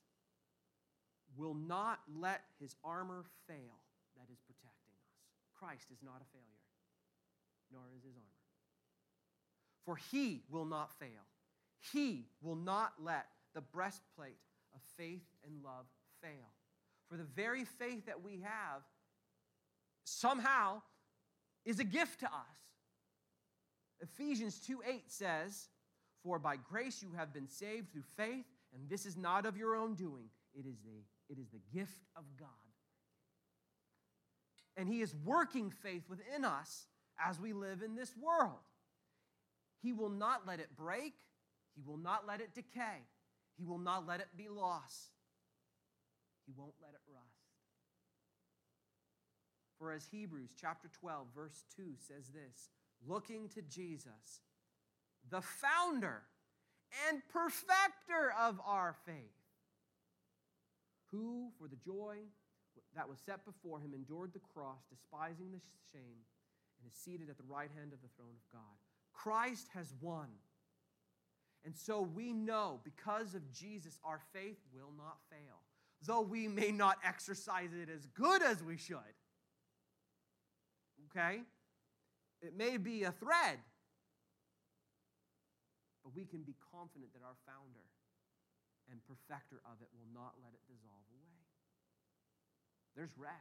will 1.36 1.53
not 1.53 1.99
let 2.17 2.41
his 2.60 2.75
armor 2.84 3.25
fail 3.47 3.79
that 4.17 4.31
is 4.31 4.39
protecting 4.39 4.93
us. 4.93 5.12
Christ 5.60 5.91
is 5.91 5.99
not 6.01 6.21
a 6.21 6.27
failure, 6.31 6.65
nor 7.73 7.81
is 7.97 8.03
his 8.03 8.15
armor. 8.15 8.29
For 9.86 9.97
he 10.12 10.43
will 10.49 10.65
not 10.65 10.97
fail. 10.97 11.27
He 11.93 12.27
will 12.41 12.55
not 12.55 12.93
let 13.03 13.27
the 13.56 13.62
breastplate 13.62 14.38
of 14.76 14.82
faith 14.98 15.24
and 15.44 15.63
love 15.63 15.86
fail. 16.22 16.52
For 17.10 17.18
the 17.18 17.24
very 17.24 17.65
faith 17.65 18.06
that 18.06 18.24
we 18.24 18.41
have 18.44 18.84
somehow 20.04 20.82
is 21.65 21.80
a 21.80 21.84
gift 21.84 22.20
to 22.20 22.28
us. 22.28 22.58
Ephesians 24.02 24.60
2 24.60 24.82
8 24.88 25.04
says, 25.08 25.70
For 26.24 26.38
by 26.38 26.58
grace 26.58 27.02
you 27.02 27.12
have 27.15 27.34
been 27.34 27.48
saved 27.48 27.91
through 27.91 28.04
faith 28.18 28.46
and 28.74 28.89
this 28.89 29.06
is 29.06 29.15
not 29.15 29.46
of 29.46 29.58
your 29.58 29.76
own 29.76 29.96
doing, 29.96 30.26
it 30.54 30.65
is 30.65 30.78
the, 30.80 31.34
it 31.34 31.39
is 31.39 31.48
the 31.50 31.62
gift 31.74 31.98
of 32.15 32.24
God. 32.38 32.50
And 34.78 34.89
He 34.89 35.02
is 35.02 35.15
working 35.24 35.72
faith 35.72 36.04
within 36.10 36.44
us 36.44 36.88
as 37.24 37.39
we 37.39 37.54
live 37.54 37.82
in 37.82 37.96
this 37.96 38.13
world. 38.22 38.60
He 39.82 39.94
will 39.94 40.10
not 40.10 40.46
let 40.46 40.60
it 40.60 40.76
break, 40.76 41.13
He 41.76 41.82
will 41.86 41.98
not 41.98 42.28
let 42.28 42.41
it 42.41 42.54
decay, 42.54 43.06
He 43.58 43.65
will 43.65 43.80
not 43.80 44.06
let 44.08 44.20
it 44.20 44.28
be 44.36 44.50
lost, 44.50 45.12
He 46.46 46.54
won't 46.56 46.76
let 46.82 46.94
it 46.94 47.02
rust. 47.08 47.26
For 49.78 49.91
as 49.91 50.06
Hebrews 50.06 50.52
chapter 50.60 50.89
12, 51.00 51.28
verse 51.36 51.63
2 51.76 51.84
says 52.08 52.30
this 52.30 52.70
looking 53.08 53.50
to 53.50 53.62
Jesus, 53.62 54.41
the 55.30 55.41
founder 55.41 56.24
and 57.10 57.22
perfecter 57.32 58.34
of 58.39 58.60
our 58.65 58.96
faith, 59.06 59.15
who, 61.12 61.50
for 61.60 61.68
the 61.68 61.76
joy 61.76 62.18
that 62.96 63.10
was 63.10 63.20
set 63.26 63.46
before 63.46 63.80
him, 63.80 63.94
endured 63.94 64.34
the 64.34 64.39
cross, 64.54 64.80
despising 64.89 65.52
the 65.52 65.62
shame, 65.91 66.24
and 66.80 66.88
is 66.88 66.98
seated 66.98 67.30
at 67.30 67.38
the 67.38 67.44
right 67.48 67.70
hand 67.76 67.94
of 67.94 68.02
the 68.02 68.10
throne 68.15 68.36
of 68.36 68.52
God. 68.52 68.76
Christ 69.13 69.68
has 69.74 69.94
won. 70.02 70.28
And 71.65 71.75
so 71.75 72.01
we 72.01 72.32
know 72.32 72.80
because 72.84 73.34
of 73.34 73.51
Jesus, 73.51 73.97
our 74.04 74.21
faith 74.32 74.58
will 74.71 74.93
not 74.95 75.17
fail, 75.32 75.60
though 76.06 76.21
we 76.21 76.47
may 76.47 76.71
not 76.71 76.97
exercise 77.04 77.71
it 77.73 77.89
as 77.89 78.06
good 78.13 78.43
as 78.43 78.63
we 78.63 78.78
should. 78.78 79.15
Okay? 81.10 81.41
It 82.41 82.56
may 82.56 82.78
be 82.78 83.04
a 83.04 83.12
thread, 83.12 83.58
but 86.04 86.15
we 86.15 86.25
can 86.25 86.43
be 86.43 86.54
confident 86.71 87.12
that 87.13 87.23
our 87.23 87.36
founder 87.47 87.86
and 88.91 88.99
perfecter 89.08 89.60
of 89.65 89.82
it 89.82 89.88
will 89.97 90.08
not 90.13 90.34
let 90.43 90.54
it 90.54 90.62
dissolve 90.67 91.06
away. 91.10 91.34
There's 92.95 93.17
rest, 93.17 93.34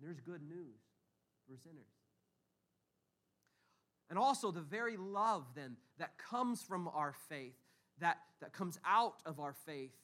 there's 0.00 0.20
good 0.20 0.42
news 0.42 0.78
for 1.48 1.56
sinners. 1.56 1.90
And 4.10 4.18
also, 4.18 4.52
the 4.52 4.60
very 4.60 4.96
love 4.96 5.44
then 5.56 5.76
that 5.98 6.18
comes 6.18 6.62
from 6.62 6.88
our 6.88 7.14
faith, 7.28 7.56
that, 8.00 8.18
that 8.40 8.52
comes 8.52 8.78
out 8.86 9.22
of 9.24 9.40
our 9.40 9.52
faith, 9.52 9.94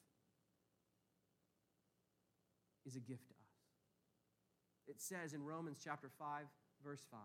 is 2.86 2.96
a 2.96 3.00
gift 3.00 3.28
to 3.28 3.34
us. 3.34 3.40
It 4.88 5.00
says 5.00 5.34
in 5.34 5.44
Romans 5.44 5.78
chapter 5.82 6.10
5, 6.18 6.44
verse 6.82 7.02
5 7.10 7.20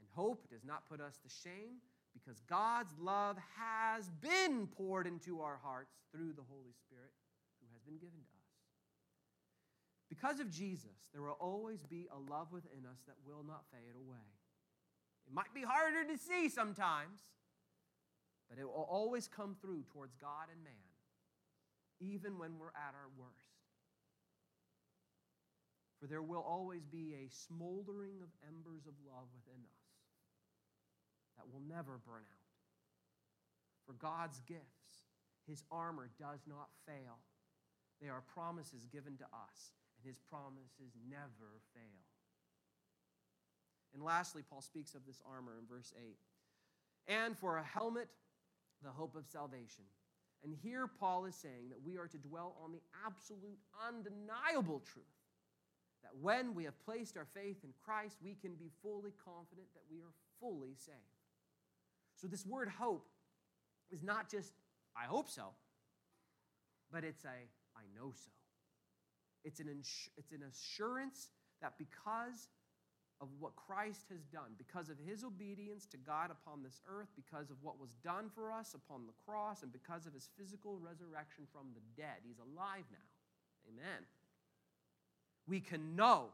And 0.00 0.08
hope 0.14 0.50
does 0.50 0.64
not 0.64 0.88
put 0.88 1.00
us 1.00 1.16
to 1.18 1.28
shame 1.28 1.80
because 2.12 2.40
God's 2.48 2.92
love 2.98 3.36
has 3.56 4.10
been 4.20 4.66
poured 4.66 5.06
into 5.06 5.40
our 5.40 5.58
hearts 5.62 5.94
through 6.12 6.32
the 6.32 6.44
Holy 6.48 6.74
Spirit 6.86 7.12
who 7.60 7.66
has 7.72 7.82
been 7.82 7.98
given 7.98 8.18
to 8.18 8.36
us. 8.36 8.50
Because 10.08 10.40
of 10.40 10.50
Jesus, 10.50 11.06
there 11.12 11.22
will 11.22 11.38
always 11.40 11.84
be 11.84 12.08
a 12.10 12.18
love 12.30 12.52
within 12.52 12.84
us 12.90 12.98
that 13.06 13.14
will 13.24 13.44
not 13.46 13.62
fade 13.70 13.94
away. 13.94 14.26
It 15.26 15.32
might 15.32 15.54
be 15.54 15.62
harder 15.62 16.04
to 16.04 16.18
see 16.18 16.48
sometimes, 16.48 17.20
but 18.50 18.58
it 18.58 18.66
will 18.66 18.88
always 18.90 19.28
come 19.28 19.54
through 19.62 19.84
towards 19.92 20.16
God 20.16 20.50
and 20.52 20.62
man, 20.64 20.90
even 22.00 22.36
when 22.36 22.58
we're 22.58 22.74
at 22.74 22.98
our 22.98 23.08
worst. 23.16 23.54
For 26.00 26.08
there 26.08 26.22
will 26.22 26.42
always 26.42 26.84
be 26.84 27.14
a 27.14 27.30
smoldering 27.30 28.18
of 28.22 28.28
embers 28.42 28.86
of 28.88 28.94
love 29.06 29.28
within 29.32 29.62
us 29.62 29.86
that 31.36 31.46
will 31.46 31.62
never 31.68 32.00
burn 32.04 32.26
out. 32.26 32.50
For 33.86 33.92
God's 33.92 34.40
gifts, 34.48 35.06
his 35.46 35.62
armor 35.70 36.10
does 36.18 36.40
not 36.48 36.68
fail. 36.86 37.22
They 38.00 38.08
are 38.08 38.22
promises 38.34 38.86
given 38.90 39.16
to 39.18 39.24
us, 39.24 39.72
and 39.96 40.08
his 40.08 40.18
promises 40.18 40.96
never 41.08 41.60
fail. 41.74 42.02
And 43.92 44.02
lastly, 44.02 44.42
Paul 44.48 44.62
speaks 44.62 44.94
of 44.94 45.04
this 45.06 45.20
armor 45.30 45.52
in 45.60 45.66
verse 45.66 45.92
8. 45.96 46.16
And 47.08 47.36
for 47.36 47.58
a 47.58 47.64
helmet, 47.64 48.08
the 48.82 48.90
hope 48.90 49.16
of 49.16 49.26
salvation. 49.26 49.84
And 50.42 50.54
here 50.62 50.86
Paul 50.86 51.26
is 51.26 51.34
saying 51.34 51.68
that 51.68 51.82
we 51.84 51.98
are 51.98 52.06
to 52.08 52.18
dwell 52.18 52.56
on 52.64 52.72
the 52.72 52.80
absolute, 53.06 53.58
undeniable 53.86 54.80
truth 54.80 55.04
that 56.02 56.16
when 56.20 56.54
we 56.54 56.64
have 56.64 56.78
placed 56.84 57.16
our 57.16 57.26
faith 57.34 57.58
in 57.62 57.70
Christ, 57.84 58.16
we 58.22 58.34
can 58.34 58.54
be 58.54 58.70
fully 58.82 59.12
confident 59.22 59.66
that 59.74 59.82
we 59.90 59.98
are 59.98 60.12
fully 60.40 60.74
saved. 60.76 60.96
So, 62.16 62.26
this 62.26 62.46
word 62.46 62.68
hope 62.68 63.06
is 63.90 64.02
not 64.02 64.30
just, 64.30 64.52
I 64.96 65.06
hope 65.06 65.28
so, 65.28 65.48
but 66.90 67.04
it's 67.04 67.24
a, 67.24 67.28
I 67.76 67.82
know 67.94 68.12
so. 68.14 68.30
It's 69.44 69.60
an, 69.60 69.68
it's 70.16 70.32
an 70.32 70.42
assurance 70.50 71.28
that 71.62 71.74
because 71.78 72.48
of 73.20 73.28
what 73.38 73.54
Christ 73.56 74.06
has 74.10 74.24
done, 74.24 74.56
because 74.56 74.88
of 74.88 74.96
his 74.98 75.24
obedience 75.24 75.84
to 75.86 75.98
God 75.98 76.30
upon 76.30 76.62
this 76.62 76.80
earth, 76.88 77.08
because 77.14 77.50
of 77.50 77.56
what 77.62 77.78
was 77.78 77.94
done 78.02 78.30
for 78.34 78.50
us 78.50 78.74
upon 78.74 79.06
the 79.06 79.12
cross, 79.26 79.62
and 79.62 79.72
because 79.72 80.06
of 80.06 80.14
his 80.14 80.28
physical 80.38 80.78
resurrection 80.78 81.44
from 81.52 81.66
the 81.74 82.02
dead, 82.02 82.24
he's 82.26 82.38
alive 82.38 82.84
now. 82.90 83.08
Amen. 83.68 84.04
we 85.46 85.60
can 85.60 85.94
know 85.96 86.28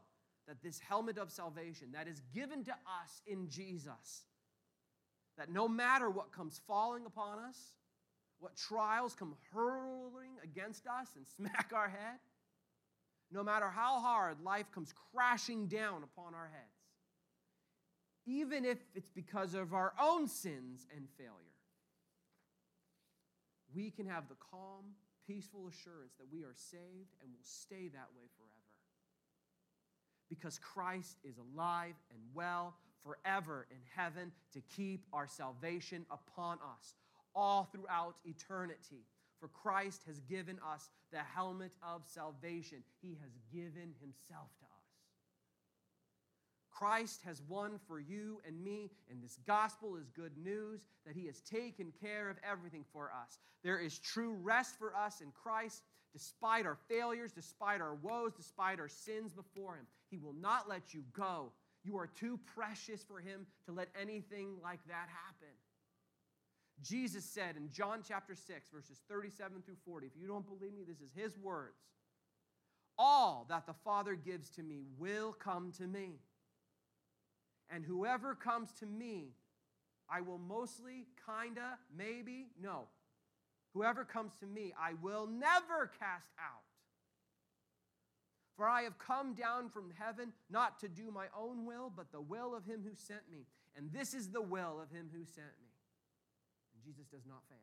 that 0.47 0.61
this 0.63 0.79
helmet 0.79 1.17
of 1.17 1.29
salvation 1.31 1.89
that 1.93 2.07
is 2.07 2.21
given 2.33 2.63
to 2.63 2.71
us 2.71 3.21
in 3.27 3.49
Jesus, 3.49 4.23
that 5.37 5.51
no 5.51 5.67
matter 5.67 6.09
what 6.09 6.31
comes 6.31 6.61
falling 6.67 7.05
upon 7.05 7.39
us, 7.39 7.57
what 8.39 8.55
trials 8.55 9.13
come 9.13 9.35
hurling 9.53 10.31
against 10.43 10.87
us 10.87 11.09
and 11.15 11.25
smack 11.35 11.71
our 11.75 11.89
head, 11.89 12.19
no 13.31 13.43
matter 13.43 13.69
how 13.69 13.99
hard 13.99 14.37
life 14.41 14.71
comes 14.71 14.93
crashing 15.13 15.67
down 15.67 16.03
upon 16.03 16.33
our 16.33 16.47
heads, 16.47 16.76
even 18.27 18.65
if 18.65 18.77
it's 18.93 19.09
because 19.09 19.53
of 19.53 19.73
our 19.73 19.93
own 19.99 20.27
sins 20.27 20.85
and 20.95 21.07
failure, 21.17 21.31
we 23.73 23.89
can 23.89 24.05
have 24.05 24.27
the 24.27 24.35
calm, 24.51 24.83
peaceful 25.25 25.67
assurance 25.67 26.13
that 26.19 26.27
we 26.31 26.43
are 26.43 26.53
saved 26.53 27.15
and 27.21 27.31
will 27.31 27.43
stay 27.43 27.87
that 27.87 28.09
way 28.15 28.27
forever. 28.37 28.51
Because 30.29 30.59
Christ 30.59 31.17
is 31.23 31.35
alive 31.37 31.95
and 32.11 32.19
well 32.33 32.75
forever 33.03 33.65
in 33.71 33.77
heaven 33.95 34.31
to 34.53 34.61
keep 34.75 35.05
our 35.13 35.27
salvation 35.27 36.05
upon 36.11 36.57
us 36.57 36.95
all 37.33 37.69
throughout 37.71 38.15
eternity. 38.25 39.05
For 39.39 39.47
Christ 39.47 40.01
has 40.07 40.19
given 40.21 40.59
us 40.73 40.89
the 41.11 41.19
helmet 41.19 41.71
of 41.83 42.01
salvation, 42.05 42.79
He 43.01 43.17
has 43.21 43.37
given 43.53 43.93
Himself 44.01 44.49
to 44.59 44.65
us. 44.65 44.66
Christ 46.77 47.21
has 47.25 47.41
won 47.47 47.79
for 47.87 47.99
you 47.99 48.39
and 48.45 48.63
me, 48.63 48.91
and 49.09 49.23
this 49.23 49.39
gospel 49.47 49.95
is 49.95 50.09
good 50.09 50.37
news 50.37 50.81
that 51.05 51.15
He 51.15 51.25
has 51.25 51.39
taken 51.41 51.91
care 51.99 52.29
of 52.29 52.37
everything 52.47 52.85
for 52.93 53.05
us. 53.05 53.39
There 53.63 53.79
is 53.79 53.97
true 53.97 54.33
rest 54.41 54.77
for 54.77 54.95
us 54.95 55.21
in 55.21 55.31
Christ, 55.31 55.81
despite 56.13 56.65
our 56.67 56.77
failures, 56.87 57.31
despite 57.31 57.81
our 57.81 57.95
woes, 57.95 58.33
despite 58.35 58.79
our 58.79 58.87
sins 58.87 59.33
before 59.33 59.75
Him. 59.75 59.87
He 60.11 60.19
will 60.19 60.35
not 60.39 60.69
let 60.69 60.93
you 60.93 61.03
go. 61.13 61.51
You 61.83 61.97
are 61.97 62.07
too 62.07 62.39
precious 62.55 63.03
for 63.03 63.19
Him 63.19 63.47
to 63.65 63.71
let 63.71 63.87
anything 63.99 64.57
like 64.61 64.85
that 64.87 65.07
happen. 65.09 65.55
Jesus 66.83 67.25
said 67.25 67.55
in 67.57 67.71
John 67.71 68.01
chapter 68.07 68.35
6, 68.35 68.69
verses 68.69 69.01
37 69.09 69.63
through 69.65 69.77
40, 69.83 70.05
if 70.05 70.13
you 70.15 70.27
don't 70.27 70.45
believe 70.45 70.75
me, 70.75 70.83
this 70.87 71.01
is 71.01 71.11
his 71.15 71.35
words. 71.39 71.79
All 72.99 73.47
that 73.49 73.65
the 73.65 73.73
Father 73.73 74.13
gives 74.13 74.49
to 74.51 74.63
me 74.63 74.83
will 74.97 75.31
come 75.31 75.71
to 75.79 75.87
me. 75.87 76.19
And 77.69 77.83
whoever 77.83 78.35
comes 78.35 78.71
to 78.79 78.85
me, 78.85 79.33
I 80.09 80.21
will 80.21 80.37
mostly, 80.37 81.05
kinda, 81.25 81.77
maybe, 81.95 82.47
no. 82.61 82.87
Whoever 83.73 84.05
comes 84.05 84.33
to 84.39 84.45
me, 84.45 84.73
I 84.79 84.93
will 85.01 85.27
never 85.27 85.91
cast 85.99 86.29
out. 86.39 86.63
For 88.55 88.67
I 88.67 88.83
have 88.83 88.97
come 88.97 89.35
down 89.35 89.69
from 89.69 89.91
heaven 89.99 90.33
not 90.49 90.79
to 90.79 90.87
do 90.87 91.11
my 91.11 91.27
own 91.37 91.65
will, 91.65 91.91
but 91.95 92.11
the 92.11 92.21
will 92.21 92.55
of 92.55 92.65
him 92.65 92.83
who 92.83 92.95
sent 92.95 93.29
me. 93.29 93.45
And 93.75 93.91
this 93.91 94.13
is 94.15 94.29
the 94.29 94.41
will 94.41 94.79
of 94.81 94.89
him 94.89 95.09
who 95.13 95.25
sent 95.25 95.53
me 95.61 95.67
Jesus 96.87 97.05
does 97.07 97.25
not 97.27 97.43
fail, 97.49 97.57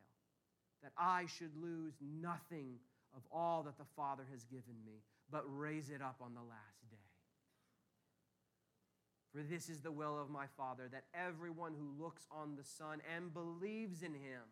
that 0.83 0.91
I 0.97 1.25
should 1.25 1.55
lose 1.57 1.95
nothing 1.99 2.77
of 3.15 3.23
all 3.31 3.63
that 3.63 3.77
the 3.77 3.89
Father 3.95 4.23
has 4.31 4.43
given 4.45 4.75
me, 4.85 5.01
but 5.31 5.43
raise 5.47 5.89
it 5.89 6.01
up 6.01 6.17
on 6.21 6.35
the 6.35 6.41
last 6.41 6.89
day. 6.91 7.04
For 9.35 9.43
this 9.43 9.67
is 9.67 9.81
the 9.81 9.91
will 9.91 10.17
of 10.17 10.29
my 10.29 10.47
Father, 10.55 10.87
that 10.95 11.11
everyone 11.11 11.73
who 11.75 12.01
looks 12.01 12.23
on 12.31 12.55
the 12.55 12.63
Son 12.63 13.03
and 13.03 13.33
believes 13.33 14.01
in 14.01 14.13
him 14.13 14.47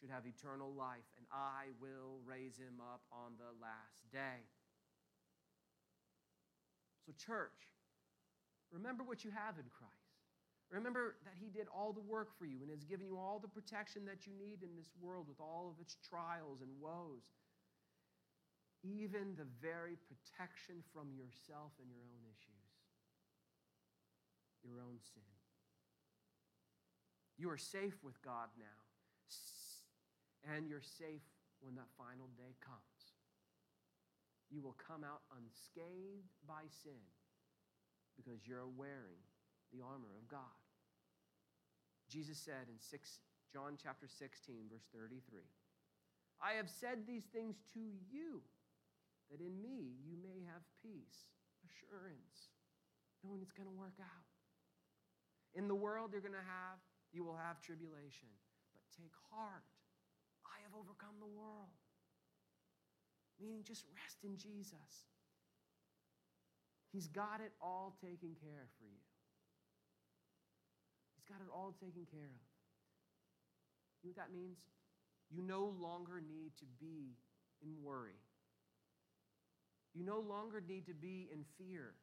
should 0.00 0.08
have 0.08 0.24
eternal 0.24 0.72
life, 0.72 1.04
and 1.18 1.26
I 1.28 1.76
will 1.76 2.24
raise 2.24 2.56
him 2.56 2.80
up 2.80 3.02
on 3.12 3.36
the 3.36 3.52
last 3.60 4.08
day. 4.10 4.48
So, 7.04 7.12
church, 7.20 7.76
remember 8.72 9.04
what 9.04 9.24
you 9.24 9.30
have 9.30 9.60
in 9.60 9.68
Christ. 9.68 10.08
Remember 10.70 11.16
that 11.24 11.36
He 11.40 11.48
did 11.48 11.66
all 11.68 11.92
the 11.92 12.04
work 12.04 12.28
for 12.38 12.44
you 12.44 12.60
and 12.60 12.70
has 12.70 12.84
given 12.84 13.06
you 13.06 13.16
all 13.16 13.40
the 13.40 13.48
protection 13.48 14.04
that 14.04 14.26
you 14.26 14.32
need 14.36 14.60
in 14.62 14.76
this 14.76 14.92
world 15.00 15.24
with 15.28 15.40
all 15.40 15.72
of 15.72 15.80
its 15.80 15.96
trials 16.04 16.60
and 16.60 16.70
woes. 16.80 17.24
Even 18.84 19.32
the 19.36 19.48
very 19.60 19.96
protection 20.04 20.84
from 20.92 21.08
yourself 21.16 21.72
and 21.80 21.88
your 21.88 22.04
own 22.04 22.24
issues, 22.28 22.57
your 24.64 24.80
own 24.80 24.98
sin. 25.14 25.22
You 27.38 27.50
are 27.50 27.58
safe 27.58 28.02
with 28.02 28.20
God 28.22 28.50
now, 28.58 28.80
and 30.54 30.66
you're 30.66 30.82
safe 30.82 31.22
when 31.60 31.74
that 31.76 31.90
final 31.96 32.30
day 32.36 32.58
comes. 32.58 33.14
You 34.50 34.62
will 34.62 34.76
come 34.78 35.04
out 35.04 35.22
unscathed 35.36 36.32
by 36.46 36.66
sin 36.82 37.04
because 38.16 38.46
you're 38.46 38.66
wearing 38.66 39.22
the 39.70 39.84
armor 39.84 40.16
of 40.18 40.26
God. 40.26 40.58
Jesus 42.08 42.38
said 42.38 42.66
in 42.72 42.80
6, 42.80 43.20
John 43.52 43.76
chapter 43.76 44.08
16, 44.08 44.66
verse 44.72 44.88
33, 44.92 45.44
I 46.40 46.56
have 46.56 46.70
said 46.70 47.04
these 47.04 47.28
things 47.30 47.60
to 47.74 47.82
you, 48.08 48.40
that 49.30 49.44
in 49.44 49.60
me 49.60 50.00
you 50.00 50.16
may 50.16 50.40
have 50.48 50.64
peace, 50.80 51.28
assurance, 51.60 52.56
knowing 53.20 53.42
it's 53.42 53.52
going 53.52 53.68
to 53.68 53.76
work 53.76 54.00
out. 54.00 54.27
In 55.54 55.68
the 55.68 55.74
world 55.74 56.10
you're 56.12 56.24
going 56.24 56.36
to 56.36 56.50
have, 56.50 56.78
you 57.12 57.24
will 57.24 57.36
have 57.36 57.60
tribulation. 57.60 58.28
But 58.74 58.82
take 58.96 59.12
heart, 59.30 59.64
I 60.46 60.60
have 60.62 60.72
overcome 60.74 61.16
the 61.20 61.26
world. 61.26 61.72
Meaning 63.40 63.62
just 63.64 63.84
rest 63.94 64.18
in 64.24 64.36
Jesus. 64.36 65.06
He's 66.92 67.06
got 67.06 67.40
it 67.40 67.52
all 67.60 67.96
taken 68.00 68.34
care 68.40 68.66
for 68.78 68.84
you 68.84 69.08
He's 71.18 71.26
got 71.26 71.42
it 71.42 71.50
all 71.52 71.74
taken 71.80 72.06
care 72.10 72.30
of. 72.30 72.42
You 74.02 74.08
know 74.08 74.14
what 74.14 74.16
that 74.16 74.32
means? 74.32 74.58
You 75.30 75.42
no 75.42 75.74
longer 75.80 76.22
need 76.22 76.52
to 76.58 76.64
be 76.80 77.18
in 77.60 77.74
worry. 77.82 78.16
You 79.94 80.04
no 80.04 80.20
longer 80.20 80.62
need 80.66 80.86
to 80.86 80.94
be 80.94 81.28
in 81.32 81.44
fear. 81.58 81.94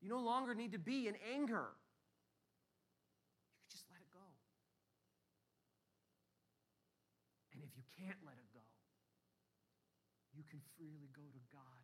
You 0.00 0.08
no 0.08 0.18
longer 0.18 0.54
need 0.54 0.72
to 0.72 0.78
be 0.78 1.08
in 1.08 1.14
anger. 1.34 1.76
You 3.52 3.60
can 3.60 3.68
just 3.68 3.84
let 3.92 4.00
it 4.00 4.08
go. 4.08 4.24
And 7.52 7.60
if 7.62 7.76
you 7.76 7.84
can't 8.00 8.16
let 8.24 8.40
it 8.40 8.48
go, 8.52 8.64
you 10.32 10.42
can 10.48 10.60
freely 10.76 11.12
go 11.12 11.28
to 11.28 11.42
God 11.52 11.79